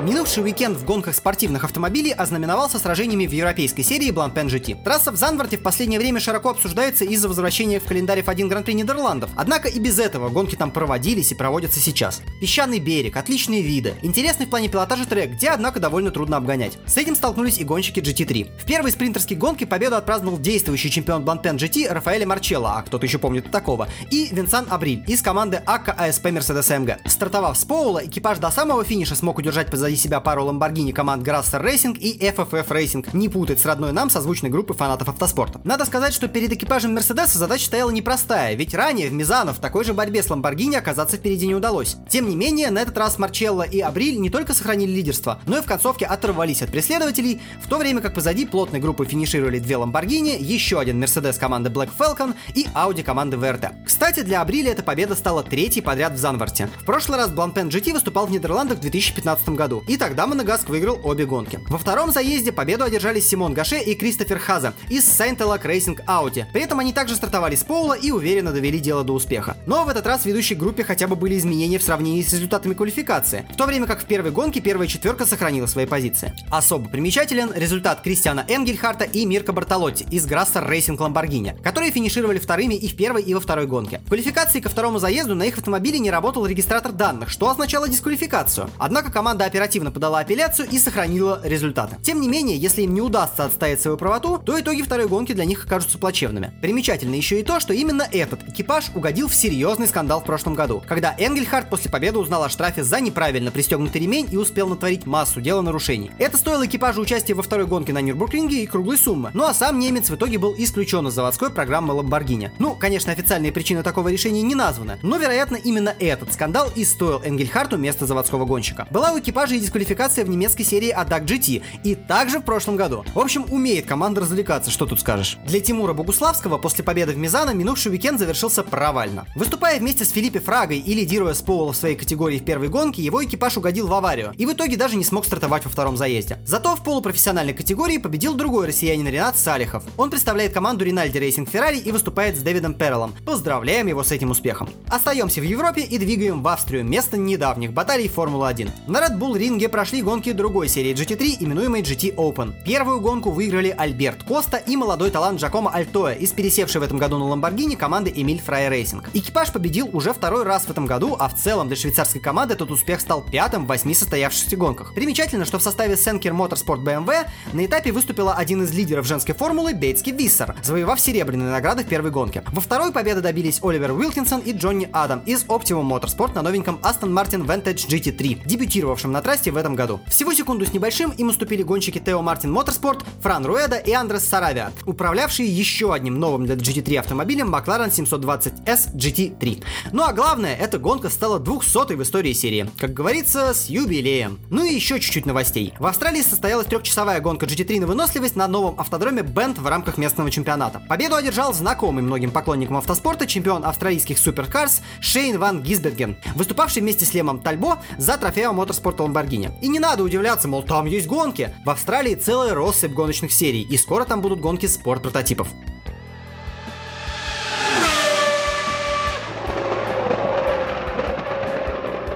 Минувший 0.00 0.44
уикенд 0.44 0.78
в 0.78 0.84
гонках 0.84 1.16
спортивных 1.16 1.64
автомобилей 1.64 2.12
ознаменовался 2.12 2.78
сражениями 2.78 3.26
в 3.26 3.32
европейской 3.32 3.82
серии 3.82 4.12
Blancpain 4.12 4.46
GT. 4.46 4.84
Трасса 4.84 5.10
в 5.10 5.16
Занварте 5.16 5.58
в 5.58 5.62
последнее 5.62 5.98
время 5.98 6.20
широко 6.20 6.50
обсуждается 6.50 7.04
из-за 7.04 7.26
возвращения 7.26 7.80
в 7.80 7.84
календарь 7.84 8.20
F1 8.20 8.46
Гран-при 8.46 8.74
Нидерландов. 8.74 9.28
Однако 9.34 9.66
и 9.66 9.80
без 9.80 9.98
этого 9.98 10.28
гонки 10.28 10.54
там 10.54 10.70
проводились 10.70 11.32
и 11.32 11.34
проводятся 11.34 11.80
сейчас. 11.80 12.22
Песчаный 12.40 12.78
берег, 12.78 13.16
отличные 13.16 13.60
виды, 13.60 13.94
интересный 14.02 14.46
в 14.46 14.50
плане 14.50 14.68
пилотажа 14.68 15.04
трек, 15.04 15.32
где, 15.32 15.48
однако, 15.48 15.80
довольно 15.80 16.12
трудно 16.12 16.36
обгонять. 16.36 16.78
С 16.86 16.96
этим 16.96 17.16
столкнулись 17.16 17.58
и 17.58 17.64
гонщики 17.64 17.98
GT3. 17.98 18.60
В 18.60 18.66
первой 18.66 18.92
спринтерской 18.92 19.36
гонке 19.36 19.66
победу 19.66 19.96
отпраздновал 19.96 20.38
действующий 20.38 20.92
чемпион 20.92 21.24
Blancpain 21.24 21.56
GT 21.56 21.92
Рафаэль 21.92 22.24
Марчелло, 22.24 22.76
а 22.76 22.82
кто-то 22.82 23.04
еще 23.04 23.18
помнит 23.18 23.50
такого, 23.50 23.88
и 24.12 24.28
Винсан 24.30 24.68
Абриль 24.70 25.02
из 25.08 25.22
команды 25.22 25.60
АК 25.66 25.88
АСП 25.98 26.26
Mercedes 26.26 26.68
AMG. 26.70 27.08
Стартовав 27.08 27.58
с 27.58 27.64
Поула, 27.64 28.06
экипаж 28.06 28.38
до 28.38 28.52
самого 28.52 28.84
финиша 28.84 29.16
смог 29.16 29.38
удержать 29.38 29.68
позади 29.72 29.88
себя 29.98 30.20
пару 30.20 30.44
Lamborghini 30.44 30.92
команд 30.92 31.26
Grasser 31.26 31.62
Racing 31.62 31.98
и 31.98 32.18
FFF 32.18 32.68
Racing, 32.68 33.08
не 33.12 33.28
путать 33.28 33.60
с 33.60 33.66
родной 33.66 33.92
нам 33.92 34.10
созвучной 34.10 34.50
группы 34.50 34.74
фанатов 34.74 35.08
автоспорта. 35.08 35.60
Надо 35.64 35.84
сказать, 35.84 36.14
что 36.14 36.28
перед 36.28 36.52
экипажем 36.52 36.94
Мерседеса 36.94 37.38
задача 37.38 37.66
стояла 37.66 37.90
непростая, 37.90 38.54
ведь 38.54 38.74
ранее 38.74 39.08
в 39.08 39.12
Мизано 39.12 39.52
в 39.52 39.58
такой 39.58 39.84
же 39.84 39.94
борьбе 39.94 40.22
с 40.22 40.28
Lamborghini 40.28 40.76
оказаться 40.76 41.16
впереди 41.16 41.46
не 41.46 41.54
удалось. 41.54 41.96
Тем 42.08 42.28
не 42.28 42.36
менее, 42.36 42.70
на 42.70 42.78
этот 42.78 42.96
раз 42.96 43.18
Марчелло 43.18 43.62
и 43.62 43.80
Абриль 43.80 44.18
не 44.18 44.30
только 44.30 44.54
сохранили 44.54 44.90
лидерство, 44.90 45.40
но 45.46 45.58
и 45.58 45.60
в 45.60 45.66
концовке 45.66 46.06
оторвались 46.06 46.62
от 46.62 46.70
преследователей, 46.70 47.40
в 47.62 47.68
то 47.68 47.78
время 47.78 48.00
как 48.00 48.14
позади 48.14 48.46
плотной 48.46 48.80
группы 48.80 49.04
финишировали 49.04 49.58
две 49.58 49.74
Lamborghini, 49.74 50.40
еще 50.40 50.80
один 50.80 51.02
Mercedes 51.02 51.38
команды 51.38 51.70
Black 51.70 51.90
Falcon 51.98 52.34
и 52.54 52.66
Audi 52.74 53.02
команды 53.02 53.36
VRT. 53.36 53.84
Кстати, 53.86 54.20
для 54.20 54.42
Абриля 54.42 54.72
эта 54.72 54.82
победа 54.82 55.14
стала 55.14 55.42
третьей 55.42 55.82
подряд 55.82 56.12
в 56.12 56.16
Занварте. 56.16 56.68
В 56.80 56.84
прошлый 56.84 57.18
раз 57.18 57.30
Blancpain 57.30 57.68
GT 57.68 57.92
выступал 57.92 58.26
в 58.26 58.30
Нидерландах 58.30 58.78
в 58.78 58.80
2015 58.80 59.48
году. 59.50 59.77
И 59.86 59.96
тогда 59.96 60.26
Моногаск 60.26 60.68
выиграл 60.68 61.00
обе 61.04 61.26
гонки. 61.26 61.60
Во 61.68 61.78
втором 61.78 62.12
заезде 62.12 62.52
победу 62.52 62.84
одержали 62.84 63.20
Симон 63.20 63.54
Гаше 63.54 63.78
и 63.78 63.94
Кристофер 63.94 64.38
Хаза 64.38 64.74
из 64.88 65.06
Saint-Elak 65.08 65.62
Racing 65.62 66.04
Audi. 66.06 66.44
При 66.52 66.62
этом 66.62 66.80
они 66.80 66.92
также 66.92 67.16
стартовали 67.16 67.54
с 67.54 67.64
Поула 67.64 67.94
и 67.94 68.10
уверенно 68.10 68.52
довели 68.52 68.78
дело 68.78 69.04
до 69.04 69.12
успеха. 69.12 69.56
Но 69.66 69.84
в 69.84 69.88
этот 69.88 70.06
раз 70.06 70.22
в 70.22 70.26
ведущей 70.26 70.54
группе 70.54 70.84
хотя 70.84 71.06
бы 71.06 71.16
были 71.16 71.38
изменения 71.38 71.78
в 71.78 71.82
сравнении 71.82 72.22
с 72.22 72.32
результатами 72.32 72.74
квалификации, 72.74 73.46
в 73.52 73.56
то 73.56 73.66
время 73.66 73.86
как 73.86 74.02
в 74.02 74.06
первой 74.06 74.30
гонке 74.30 74.60
первая 74.60 74.88
четверка 74.88 75.26
сохранила 75.26 75.66
свои 75.66 75.86
позиции. 75.86 76.32
Особо 76.50 76.88
примечателен 76.88 77.52
результат 77.54 78.00
Кристиана 78.02 78.44
Энгельхарта 78.48 79.04
и 79.04 79.24
Мирка 79.24 79.52
Бартолотти 79.52 80.06
из 80.10 80.26
Грассер 80.26 80.62
Racing 80.62 80.98
Lamborghini, 80.98 81.60
которые 81.62 81.92
финишировали 81.92 82.38
вторыми 82.38 82.74
и 82.74 82.88
в 82.88 82.96
первой, 82.96 83.22
и 83.22 83.34
во 83.34 83.40
второй 83.40 83.66
гонке. 83.66 84.00
В 84.04 84.08
квалификации 84.08 84.60
ко 84.60 84.68
второму 84.68 84.98
заезду 84.98 85.34
на 85.34 85.44
их 85.44 85.58
автомобиле 85.58 85.98
не 85.98 86.10
работал 86.10 86.46
регистратор 86.46 86.92
данных, 86.92 87.30
что 87.30 87.50
означало 87.50 87.88
дисквалификацию. 87.88 88.70
Однако 88.78 89.12
команда 89.12 89.44
оперативно 89.44 89.67
подала 89.90 90.20
апелляцию 90.20 90.68
и 90.70 90.78
сохранила 90.78 91.40
результаты. 91.44 91.96
Тем 92.02 92.20
не 92.20 92.28
менее, 92.28 92.56
если 92.56 92.82
им 92.82 92.94
не 92.94 93.00
удастся 93.00 93.44
отстоять 93.44 93.80
свою 93.80 93.96
правоту, 93.96 94.38
то 94.38 94.58
итоги 94.60 94.82
второй 94.82 95.08
гонки 95.08 95.32
для 95.32 95.44
них 95.44 95.64
окажутся 95.64 95.98
плачевными. 95.98 96.52
Примечательно 96.60 97.14
еще 97.14 97.40
и 97.40 97.42
то, 97.42 97.60
что 97.60 97.72
именно 97.72 98.06
этот 98.10 98.48
экипаж 98.48 98.90
угодил 98.94 99.28
в 99.28 99.34
серьезный 99.34 99.86
скандал 99.86 100.20
в 100.20 100.24
прошлом 100.24 100.54
году, 100.54 100.82
когда 100.86 101.14
Энгельхард 101.18 101.70
после 101.70 101.90
победы 101.90 102.18
узнал 102.18 102.44
о 102.44 102.48
штрафе 102.48 102.82
за 102.82 103.00
неправильно 103.00 103.50
пристегнутый 103.50 104.00
ремень 104.00 104.28
и 104.30 104.36
успел 104.36 104.68
натворить 104.68 105.06
массу 105.06 105.40
дела 105.40 105.62
нарушений. 105.62 106.10
Это 106.18 106.36
стоило 106.36 106.66
экипажу 106.66 107.02
участия 107.02 107.34
во 107.34 107.42
второй 107.42 107.66
гонке 107.66 107.92
на 107.92 108.00
Нюрбургринге 108.00 108.62
и 108.62 108.66
круглой 108.66 108.98
суммы. 108.98 109.30
Ну 109.34 109.44
а 109.44 109.54
сам 109.54 109.78
немец 109.78 110.10
в 110.10 110.14
итоге 110.14 110.38
был 110.38 110.54
исключен 110.56 111.06
из 111.06 111.14
заводской 111.14 111.50
программы 111.50 111.94
Lamborghini. 111.94 112.50
Ну, 112.58 112.74
конечно, 112.74 113.12
официальные 113.12 113.52
причины 113.52 113.82
такого 113.82 114.08
решения 114.08 114.42
не 114.42 114.54
названы, 114.54 114.98
но, 115.02 115.16
вероятно, 115.16 115.56
именно 115.56 115.94
этот 115.98 116.32
скандал 116.32 116.70
и 116.74 116.84
стоил 116.84 117.20
Энгельхарту 117.22 117.76
место 117.76 118.06
заводского 118.06 118.44
гонщика. 118.44 118.86
Была 118.90 119.12
у 119.12 119.18
экипажа 119.18 119.54
и 119.58 119.60
дисквалификация 119.60 120.24
в 120.24 120.28
немецкой 120.28 120.64
серии 120.64 120.94
ADAC 120.94 121.24
GT, 121.24 121.62
и 121.84 121.94
также 121.94 122.38
в 122.38 122.44
прошлом 122.44 122.76
году. 122.76 123.04
В 123.14 123.18
общем, 123.18 123.44
умеет 123.50 123.86
команда 123.86 124.20
развлекаться, 124.22 124.70
что 124.70 124.86
тут 124.86 125.00
скажешь. 125.00 125.36
Для 125.46 125.60
Тимура 125.60 125.92
Богуславского 125.92 126.58
после 126.58 126.84
победы 126.84 127.12
в 127.12 127.18
Мизано 127.18 127.50
минувший 127.50 127.92
уикенд 127.92 128.18
завершился 128.18 128.62
провально. 128.62 129.26
Выступая 129.34 129.78
вместе 129.78 130.04
с 130.04 130.10
Фелипе 130.10 130.40
Фрагой 130.40 130.78
и 130.78 130.94
лидируя 130.94 131.34
с 131.34 131.42
Поула 131.42 131.72
в 131.72 131.76
своей 131.76 131.96
категории 131.96 132.38
в 132.38 132.44
первой 132.44 132.68
гонке, 132.68 133.02
его 133.02 133.24
экипаж 133.24 133.56
угодил 133.56 133.86
в 133.86 133.94
аварию 133.94 134.32
и 134.36 134.46
в 134.46 134.52
итоге 134.52 134.76
даже 134.76 134.96
не 134.96 135.04
смог 135.04 135.24
стартовать 135.24 135.64
во 135.64 135.70
втором 135.70 135.96
заезде. 135.96 136.38
Зато 136.46 136.76
в 136.76 136.82
полупрофессиональной 136.82 137.54
категории 137.54 137.98
победил 137.98 138.34
другой 138.34 138.66
россиянин 138.66 139.08
Ренат 139.08 139.36
Салихов. 139.36 139.84
Он 139.96 140.10
представляет 140.10 140.52
команду 140.52 140.84
Rinaldi 140.84 141.18
Racing 141.18 141.48
Ferrari 141.48 141.78
и 141.78 141.92
выступает 141.92 142.36
с 142.36 142.40
Дэвидом 142.40 142.74
Перреллом. 142.74 143.14
Поздравляем 143.24 143.86
его 143.86 144.02
с 144.02 144.12
этим 144.12 144.30
успехом. 144.30 144.68
Остаемся 144.88 145.40
в 145.40 145.44
Европе 145.44 145.82
и 145.82 145.98
двигаем 145.98 146.42
в 146.42 146.48
Австрию, 146.48 146.84
место 146.84 147.16
недавних 147.16 147.72
баталий 147.72 148.08
Формулы-1. 148.08 148.70
На 148.86 148.98
Red 148.98 149.18
Bull 149.18 149.38
Ринге 149.48 149.70
прошли 149.70 150.02
гонки 150.02 150.32
другой 150.32 150.68
серии 150.68 150.92
GT3, 150.92 151.38
именуемой 151.40 151.80
GT 151.80 152.14
Open. 152.16 152.52
Первую 152.64 153.00
гонку 153.00 153.30
выиграли 153.30 153.74
Альберт 153.76 154.22
Коста 154.22 154.58
и 154.58 154.76
молодой 154.76 155.10
талант 155.10 155.40
Джакомо 155.40 155.70
Альтоя 155.70 156.14
из 156.14 156.32
пересевшей 156.32 156.82
в 156.82 156.84
этом 156.84 156.98
году 156.98 157.16
на 157.16 157.24
Ламборгини 157.24 157.74
команды 157.74 158.12
Emil 158.14 158.42
Frey 158.42 158.68
Racing. 158.68 159.08
Экипаж 159.14 159.50
победил 159.50 159.88
уже 159.94 160.12
второй 160.12 160.42
раз 160.42 160.64
в 160.64 160.70
этом 160.70 160.84
году, 160.84 161.16
а 161.18 161.30
в 161.30 161.34
целом 161.34 161.68
для 161.68 161.78
швейцарской 161.78 162.20
команды 162.20 162.54
этот 162.54 162.70
успех 162.70 163.00
стал 163.00 163.22
пятым 163.22 163.64
в 163.64 163.68
восьми 163.68 163.94
состоявшихся 163.94 164.54
гонках. 164.58 164.92
Примечательно, 164.92 165.46
что 165.46 165.58
в 165.58 165.62
составе 165.62 165.96
Senkyr 165.96 166.34
Motorsport 166.34 166.84
BMW 166.84 167.26
на 167.54 167.64
этапе 167.64 167.90
выступила 167.90 168.34
один 168.34 168.62
из 168.64 168.72
лидеров 168.72 169.06
женской 169.06 169.34
формулы 169.34 169.72
Бейтске 169.72 170.12
Виссер, 170.12 170.56
завоевав 170.62 171.00
серебряные 171.00 171.50
награды 171.50 171.84
в 171.84 171.86
первой 171.86 172.10
гонке. 172.10 172.44
Во 172.52 172.60
второй 172.60 172.92
победы 172.92 173.22
добились 173.22 173.60
Оливер 173.62 173.92
Уилкинсон 173.92 174.40
и 174.40 174.52
Джонни 174.52 174.90
Адам 174.92 175.20
из 175.20 175.44
Optimum 175.44 175.88
Motorsport 175.88 176.34
на 176.34 176.42
новеньком 176.42 176.78
Aston 176.82 177.14
Martin 177.14 177.46
Vantage 177.46 177.88
GT3, 177.88 178.46
дебютировавшем 178.46 179.10
на 179.10 179.22
трассе 179.22 179.37
в 179.46 179.56
этом 179.56 179.74
году. 179.74 180.00
Всего 180.08 180.34
секунду 180.34 180.66
с 180.66 180.72
небольшим 180.72 181.10
им 181.10 181.28
уступили 181.28 181.62
гонщики 181.62 181.98
Teo 181.98 182.22
Martin 182.22 182.56
Motorsport, 182.56 183.04
Фран 183.22 183.46
Руэда 183.46 183.76
и 183.76 183.92
Андрес 183.92 184.28
Саравиа, 184.28 184.72
управлявшие 184.86 185.48
еще 185.48 185.92
одним 185.94 186.18
новым 186.18 186.46
для 186.46 186.56
GT3 186.56 186.98
автомобилем 186.98 187.54
McLaren 187.54 187.90
720S 187.90 188.94
GT3. 188.94 189.64
Ну 189.92 190.02
а 190.02 190.12
главное, 190.12 190.54
эта 190.56 190.78
гонка 190.78 191.08
стала 191.10 191.38
200-й 191.38 191.96
в 191.96 192.02
истории 192.02 192.32
серии. 192.32 192.70
Как 192.78 192.92
говорится, 192.92 193.54
с 193.54 193.66
юбилеем. 193.66 194.38
Ну 194.50 194.64
и 194.64 194.74
еще 194.74 195.00
чуть-чуть 195.00 195.26
новостей. 195.26 195.74
В 195.78 195.86
Австралии 195.86 196.22
состоялась 196.22 196.66
трехчасовая 196.66 197.20
гонка 197.20 197.46
GT3 197.46 197.80
на 197.80 197.86
выносливость 197.86 198.36
на 198.36 198.48
новом 198.48 198.78
автодроме 198.78 199.22
Бенд 199.22 199.58
в 199.58 199.66
рамках 199.66 199.98
местного 199.98 200.30
чемпионата. 200.30 200.80
Победу 200.88 201.16
одержал 201.16 201.52
знакомый 201.54 202.02
многим 202.02 202.30
поклонникам 202.30 202.76
автоспорта 202.76 203.26
чемпион 203.26 203.64
австралийских 203.64 204.18
суперкарс 204.18 204.80
Шейн 205.00 205.38
Ван 205.38 205.62
Гисберген, 205.62 206.16
выступавший 206.34 206.82
вместе 206.82 207.04
с 207.04 207.14
Лемом 207.14 207.40
Тальбо 207.40 207.82
за 207.96 208.16
трофеем 208.16 208.54
моторспорта 208.54 209.02
Ламборгини. 209.28 209.50
И 209.60 209.68
не 209.68 209.78
надо 209.78 210.02
удивляться, 210.02 210.48
мол, 210.48 210.62
там 210.62 210.86
есть 210.86 211.06
гонки. 211.06 211.54
В 211.64 211.70
Австралии 211.70 212.14
целая 212.14 212.54
россыпь 212.54 212.92
гоночных 212.92 213.32
серий, 213.32 213.62
и 213.62 213.76
скоро 213.76 214.04
там 214.04 214.20
будут 214.20 214.40
гонки 214.40 214.66
спорт-прототипов. 214.66 215.48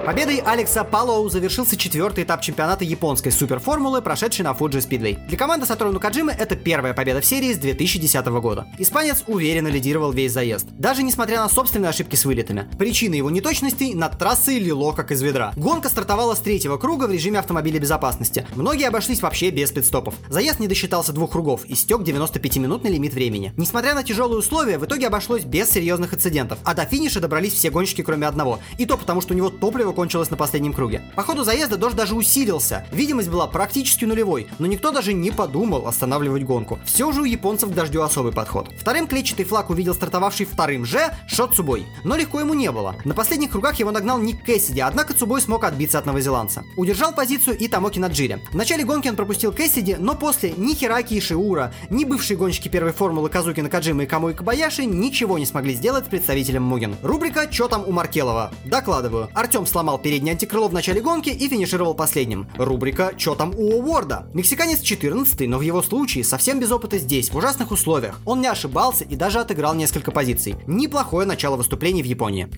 Победой 0.05 0.39
Алекса 0.39 0.83
Палоу 0.83 1.29
завершился 1.29 1.77
четвертый 1.77 2.25
этап 2.25 2.41
чемпионата 2.41 2.83
японской 2.83 3.29
суперформулы, 3.29 4.01
прошедший 4.01 4.43
на 4.43 4.51
Fuji 4.51 4.85
Speedway. 4.85 5.25
Для 5.29 5.37
команды 5.37 5.65
Сатору 5.65 5.93
Накаджимы 5.93 6.33
это 6.33 6.57
первая 6.57 6.93
победа 6.93 7.21
в 7.21 7.25
серии 7.25 7.53
с 7.53 7.57
2010 7.57 8.25
года. 8.41 8.67
Испанец 8.77 9.23
уверенно 9.27 9.69
лидировал 9.69 10.11
весь 10.11 10.33
заезд, 10.33 10.67
даже 10.71 11.03
несмотря 11.03 11.37
на 11.37 11.47
собственные 11.47 11.87
ошибки 11.87 12.17
с 12.17 12.25
вылетами. 12.25 12.67
Причина 12.77 13.15
его 13.15 13.29
неточностей 13.29 13.93
над 13.93 14.19
трассой 14.19 14.59
лило 14.59 14.91
как 14.91 15.11
из 15.13 15.21
ведра. 15.21 15.53
Гонка 15.55 15.87
стартовала 15.87 16.35
с 16.35 16.39
третьего 16.39 16.75
круга 16.75 17.05
в 17.05 17.11
режиме 17.11 17.39
автомобиля 17.39 17.79
безопасности. 17.79 18.45
Многие 18.55 18.89
обошлись 18.89 19.21
вообще 19.21 19.51
без 19.51 19.71
пидстопов. 19.71 20.15
Заезд 20.27 20.59
не 20.59 20.67
досчитался 20.67 21.13
двух 21.13 21.31
кругов 21.31 21.63
и 21.63 21.75
стек 21.75 22.01
95-минутный 22.01 22.91
лимит 22.91 23.13
времени. 23.13 23.53
Несмотря 23.55 23.93
на 23.93 24.03
тяжелые 24.03 24.39
условия, 24.39 24.79
в 24.79 24.85
итоге 24.85 25.07
обошлось 25.07 25.45
без 25.45 25.69
серьезных 25.69 26.13
инцидентов, 26.13 26.59
а 26.65 26.73
до 26.73 26.83
финиша 26.83 27.21
добрались 27.21 27.53
все 27.53 27.69
гонщики, 27.69 28.01
кроме 28.01 28.27
одного. 28.27 28.59
И 28.77 28.85
то 28.85 28.97
потому, 28.97 29.21
что 29.21 29.33
у 29.33 29.37
него 29.37 29.49
топливо 29.49 29.92
кончилось 29.93 30.29
на 30.29 30.37
последнем 30.37 30.73
круге. 30.73 31.01
По 31.15 31.23
ходу 31.23 31.43
заезда 31.43 31.77
дождь 31.77 31.95
даже 31.95 32.15
усилился. 32.15 32.85
Видимость 32.91 33.29
была 33.29 33.47
практически 33.47 34.05
нулевой, 34.05 34.47
но 34.59 34.67
никто 34.67 34.91
даже 34.91 35.13
не 35.13 35.31
подумал 35.31 35.87
останавливать 35.87 36.43
гонку. 36.43 36.79
Все 36.85 37.11
же 37.11 37.21
у 37.21 37.25
японцев 37.25 37.71
к 37.71 37.73
дождю 37.73 38.01
особый 38.01 38.33
подход. 38.33 38.69
Вторым 38.77 39.07
клетчатый 39.07 39.45
флаг 39.45 39.69
увидел 39.69 39.93
стартовавший 39.93 40.45
вторым 40.45 40.85
же 40.85 41.13
Шот 41.27 41.55
Цубой. 41.55 41.85
Но 42.03 42.15
легко 42.15 42.39
ему 42.39 42.53
не 42.53 42.71
было. 42.71 42.95
На 43.05 43.13
последних 43.13 43.51
кругах 43.51 43.79
его 43.79 43.91
нагнал 43.91 44.19
Ник 44.19 44.43
Кэссиди, 44.43 44.81
однако 44.81 45.13
Цубой 45.13 45.41
смог 45.41 45.63
отбиться 45.63 45.99
от 45.99 46.05
новозеландца. 46.05 46.63
Удержал 46.77 47.13
позицию 47.13 47.57
и 47.57 47.67
Тамоки 47.67 47.99
Наджири. 47.99 48.39
В 48.51 48.55
начале 48.55 48.83
гонки 48.83 49.07
он 49.07 49.15
пропустил 49.15 49.51
Кэссиди, 49.51 49.95
но 49.99 50.15
после 50.15 50.53
ни 50.57 50.73
Хираки 50.73 51.13
и 51.15 51.19
Шиура, 51.19 51.73
ни 51.89 52.05
бывшие 52.05 52.37
гонщики 52.37 52.67
первой 52.67 52.93
формулы 52.93 53.29
Казуки 53.29 53.61
Накаджима 53.61 54.03
и 54.03 54.05
Камуи 54.05 54.33
Кабаяши 54.33 54.85
ничего 54.85 55.37
не 55.37 55.45
смогли 55.45 55.73
сделать 55.73 56.05
с 56.05 56.09
представителем 56.09 56.63
Муген. 56.63 56.95
Рубрика 57.03 57.47
«Чё 57.47 57.67
там 57.67 57.83
у 57.85 57.91
Маркелова?» 57.91 58.51
Докладываю. 58.65 59.29
Артем 59.33 59.65
сломал 59.65 59.82
передний 60.01 60.31
антикрыло 60.31 60.67
в 60.67 60.73
начале 60.73 61.01
гонки 61.01 61.29
и 61.29 61.47
финишировал 61.47 61.93
последним. 61.93 62.47
Рубрика 62.57 63.13
«Чё 63.17 63.35
там 63.35 63.53
у 63.55 63.79
Уорда?» 63.81 64.27
Мексиканец 64.33 64.81
14 64.81 65.47
но 65.47 65.57
в 65.57 65.61
его 65.61 65.81
случае 65.81 66.23
совсем 66.23 66.59
без 66.59 66.71
опыта 66.71 66.97
здесь, 66.97 67.29
в 67.29 67.35
ужасных 67.35 67.71
условиях. 67.71 68.19
Он 68.25 68.41
не 68.41 68.47
ошибался 68.47 69.03
и 69.03 69.15
даже 69.15 69.39
отыграл 69.39 69.75
несколько 69.75 70.11
позиций. 70.11 70.55
Неплохое 70.67 71.27
начало 71.27 71.57
выступлений 71.57 72.01
в 72.01 72.05
Японии. 72.05 72.49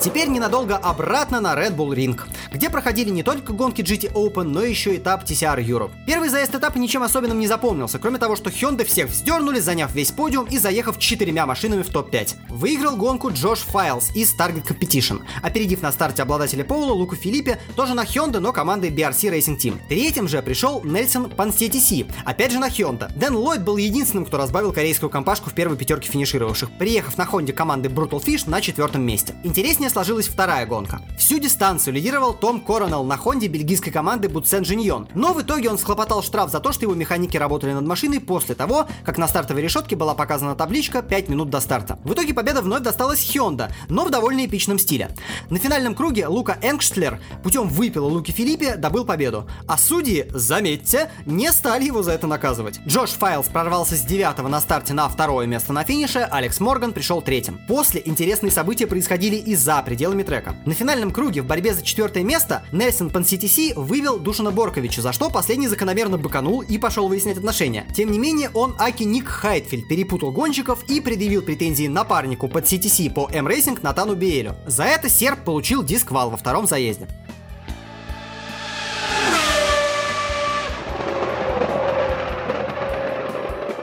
Теперь 0.00 0.28
ненадолго 0.28 0.78
обратно 0.78 1.42
на 1.42 1.54
Red 1.54 1.76
Bull 1.76 1.94
Ring, 1.94 2.18
где 2.52 2.70
проходили 2.70 3.10
не 3.10 3.22
только 3.22 3.52
гонки 3.52 3.82
GT 3.82 4.12
Open, 4.12 4.44
но 4.44 4.62
еще 4.62 4.96
этап 4.96 5.24
TCR 5.24 5.64
Europe. 5.64 5.92
Первый 6.06 6.28
заезд 6.28 6.54
этапа 6.54 6.78
ничем 6.78 7.02
особенным 7.02 7.38
не 7.38 7.46
запомнился, 7.46 7.98
кроме 7.98 8.18
того, 8.18 8.36
что 8.36 8.50
Hyundai 8.50 8.84
всех 8.84 9.08
вздернули, 9.08 9.60
заняв 9.60 9.94
весь 9.94 10.10
подиум 10.10 10.46
и 10.46 10.58
заехав 10.58 10.98
четырьмя 10.98 11.46
машинами 11.46 11.82
в 11.82 11.88
топ-5. 11.90 12.36
Выиграл 12.48 12.96
гонку 12.96 13.30
Джош 13.30 13.60
Файлс 13.60 14.14
из 14.14 14.34
Target 14.34 14.66
Competition, 14.66 15.22
опередив 15.42 15.82
на 15.82 15.92
старте 15.92 16.22
обладателя 16.22 16.64
Поула 16.64 16.92
Луку 16.92 17.16
Филиппи, 17.16 17.60
тоже 17.76 17.94
на 17.94 18.04
Hyundai, 18.04 18.40
но 18.40 18.52
команды 18.52 18.90
BRC 18.90 19.32
Racing 19.32 19.58
Team. 19.58 19.78
Третьим 19.88 20.28
же 20.28 20.42
пришел 20.42 20.82
Нельсон 20.84 21.30
Панчиатичи, 21.30 22.06
опять 22.24 22.52
же 22.52 22.58
на 22.58 22.68
Hyundai. 22.68 23.10
Дэн 23.16 23.34
Ллойд 23.34 23.62
был 23.62 23.76
единственным, 23.76 24.24
кто 24.24 24.36
разбавил 24.36 24.72
корейскую 24.72 25.10
компашку 25.10 25.50
в 25.50 25.54
первой 25.54 25.76
пятерке 25.76 26.10
финишировавших, 26.10 26.70
приехав 26.78 27.16
на 27.18 27.24
Хонде 27.24 27.52
команды 27.52 27.88
Brutal 27.88 28.22
Fish 28.22 28.48
на 28.48 28.60
четвертом 28.60 29.02
месте. 29.02 29.34
Интереснее 29.44 29.90
сложилась 29.90 30.28
вторая 30.28 30.66
гонка. 30.66 31.02
Всю 31.18 31.38
дистанцию 31.38 31.94
лидировал 31.94 32.34
Том 32.40 32.60
Коронел 32.62 33.04
на 33.04 33.18
Хонде 33.18 33.48
бельгийской 33.48 33.92
команды 33.92 34.30
Boutsen 34.30 34.64
Ginion. 34.64 35.08
Но 35.14 35.34
в 35.34 35.42
итоге 35.42 35.68
он 35.68 35.78
схлопотал 35.78 36.22
штраф 36.22 36.50
за 36.50 36.58
то, 36.58 36.72
что 36.72 36.86
его 36.86 36.94
механики 36.94 37.36
работали 37.36 37.72
над 37.72 37.86
машиной 37.86 38.18
после 38.18 38.54
того, 38.54 38.86
как 39.04 39.18
на 39.18 39.28
стартовой 39.28 39.62
решетке 39.62 39.94
была 39.94 40.14
показана 40.14 40.54
табличка 40.54 41.02
5 41.02 41.28
минут 41.28 41.50
до 41.50 41.60
старта. 41.60 41.98
В 42.02 42.14
итоге 42.14 42.32
победа 42.32 42.62
вновь 42.62 42.80
досталась 42.80 43.30
Хёнда, 43.30 43.70
но 43.90 44.06
в 44.06 44.10
довольно 44.10 44.46
эпичном 44.46 44.78
стиле. 44.78 45.10
На 45.50 45.58
финальном 45.58 45.94
круге 45.94 46.28
Лука 46.28 46.56
Энгштлер 46.62 47.20
путем 47.42 47.68
выпила 47.68 48.06
Луки 48.06 48.32
Филиппе 48.32 48.76
добыл 48.76 49.04
победу. 49.04 49.46
А 49.66 49.76
судьи, 49.76 50.26
заметьте, 50.30 51.10
не 51.26 51.52
стали 51.52 51.84
его 51.84 52.02
за 52.02 52.12
это 52.12 52.26
наказывать. 52.26 52.80
Джош 52.86 53.10
Файлс 53.10 53.48
прорвался 53.48 53.96
с 53.96 54.00
9 54.00 54.48
на 54.48 54.60
старте 54.60 54.94
на 54.94 55.10
второе 55.10 55.46
место 55.46 55.74
на 55.74 55.84
финише, 55.84 56.26
Алекс 56.30 56.58
Морган 56.58 56.94
пришел 56.94 57.20
третьим. 57.20 57.60
После 57.68 58.00
интересные 58.02 58.50
события 58.50 58.86
происходили 58.86 59.36
и 59.36 59.54
за 59.54 59.82
пределами 59.82 60.22
трека. 60.22 60.54
На 60.64 60.72
финальном 60.72 61.10
круге 61.10 61.42
в 61.42 61.46
борьбе 61.46 61.74
за 61.74 61.82
четвертое 61.82 62.22
место 62.22 62.29
Нельсон 62.70 63.10
Панситиси 63.10 63.72
вывел 63.74 64.20
Душана 64.20 64.52
Борковича, 64.52 65.02
за 65.02 65.12
что 65.12 65.30
последний 65.30 65.66
закономерно 65.66 66.16
быканул 66.16 66.60
и 66.60 66.78
пошел 66.78 67.08
выяснять 67.08 67.38
отношения. 67.38 67.86
Тем 67.92 68.12
не 68.12 68.20
менее, 68.20 68.50
он 68.54 68.76
Аки 68.78 69.02
Ник 69.02 69.26
Хайтфельд 69.26 69.88
перепутал 69.88 70.30
гонщиков 70.30 70.84
и 70.88 71.00
предъявил 71.00 71.42
претензии 71.42 71.88
напарнику 71.88 72.48
под 72.48 72.66
CTC 72.66 73.12
по 73.12 73.28
M-Racing 73.32 73.80
Натану 73.82 74.14
Биэлю. 74.14 74.54
За 74.64 74.84
это 74.84 75.08
серб 75.08 75.42
получил 75.44 75.82
дисквал 75.82 76.30
во 76.30 76.36
втором 76.36 76.68
заезде. 76.68 77.08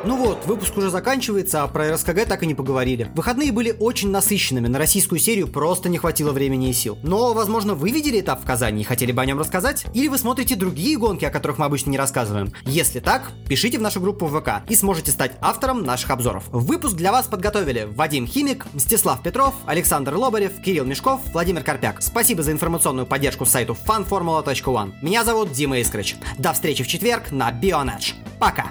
Ну 0.07 0.15
вот, 0.15 0.45
выпуск 0.45 0.77
уже 0.77 0.89
заканчивается, 0.89 1.63
а 1.63 1.67
про 1.67 1.93
РСКГ 1.93 2.25
так 2.25 2.41
и 2.41 2.47
не 2.47 2.55
поговорили. 2.55 3.11
Выходные 3.13 3.51
были 3.51 3.75
очень 3.77 4.09
насыщенными, 4.09 4.69
на 4.69 4.79
российскую 4.79 5.19
серию 5.19 5.49
просто 5.49 5.89
не 5.89 5.97
хватило 5.97 6.31
времени 6.31 6.69
и 6.69 6.73
сил. 6.73 6.97
Но, 7.03 7.33
возможно, 7.33 7.73
вы 7.75 7.91
видели 7.91 8.21
этап 8.21 8.41
в 8.41 8.45
Казани 8.45 8.83
и 8.83 8.85
хотели 8.85 9.11
бы 9.11 9.21
о 9.21 9.25
нем 9.25 9.37
рассказать? 9.37 9.85
Или 9.93 10.07
вы 10.07 10.17
смотрите 10.17 10.55
другие 10.55 10.97
гонки, 10.97 11.25
о 11.25 11.29
которых 11.29 11.57
мы 11.57 11.65
обычно 11.65 11.89
не 11.89 11.97
рассказываем? 11.97 12.53
Если 12.63 13.01
так, 13.01 13.31
пишите 13.49 13.79
в 13.79 13.81
нашу 13.81 13.99
группу 13.99 14.27
в 14.27 14.39
ВК 14.39 14.61
и 14.69 14.75
сможете 14.75 15.11
стать 15.11 15.33
автором 15.41 15.83
наших 15.83 16.09
обзоров. 16.09 16.45
Выпуск 16.51 16.95
для 16.95 17.11
вас 17.11 17.27
подготовили 17.27 17.89
Вадим 17.93 18.27
Химик, 18.27 18.65
Мстислав 18.71 19.21
Петров, 19.21 19.55
Александр 19.65 20.15
Лобарев, 20.15 20.61
Кирилл 20.61 20.85
Мешков, 20.85 21.19
Владимир 21.33 21.63
Карпяк. 21.63 22.01
Спасибо 22.01 22.43
за 22.43 22.53
информационную 22.53 23.07
поддержку 23.07 23.45
сайту 23.45 23.75
fanformula.one. 23.85 24.93
Меня 25.01 25.25
зовут 25.25 25.51
Дима 25.51 25.79
Искрыч. 25.79 26.15
До 26.37 26.53
встречи 26.53 26.85
в 26.85 26.87
четверг 26.87 27.31
на 27.31 27.51
Бионедж. 27.51 28.13
Пока! 28.39 28.67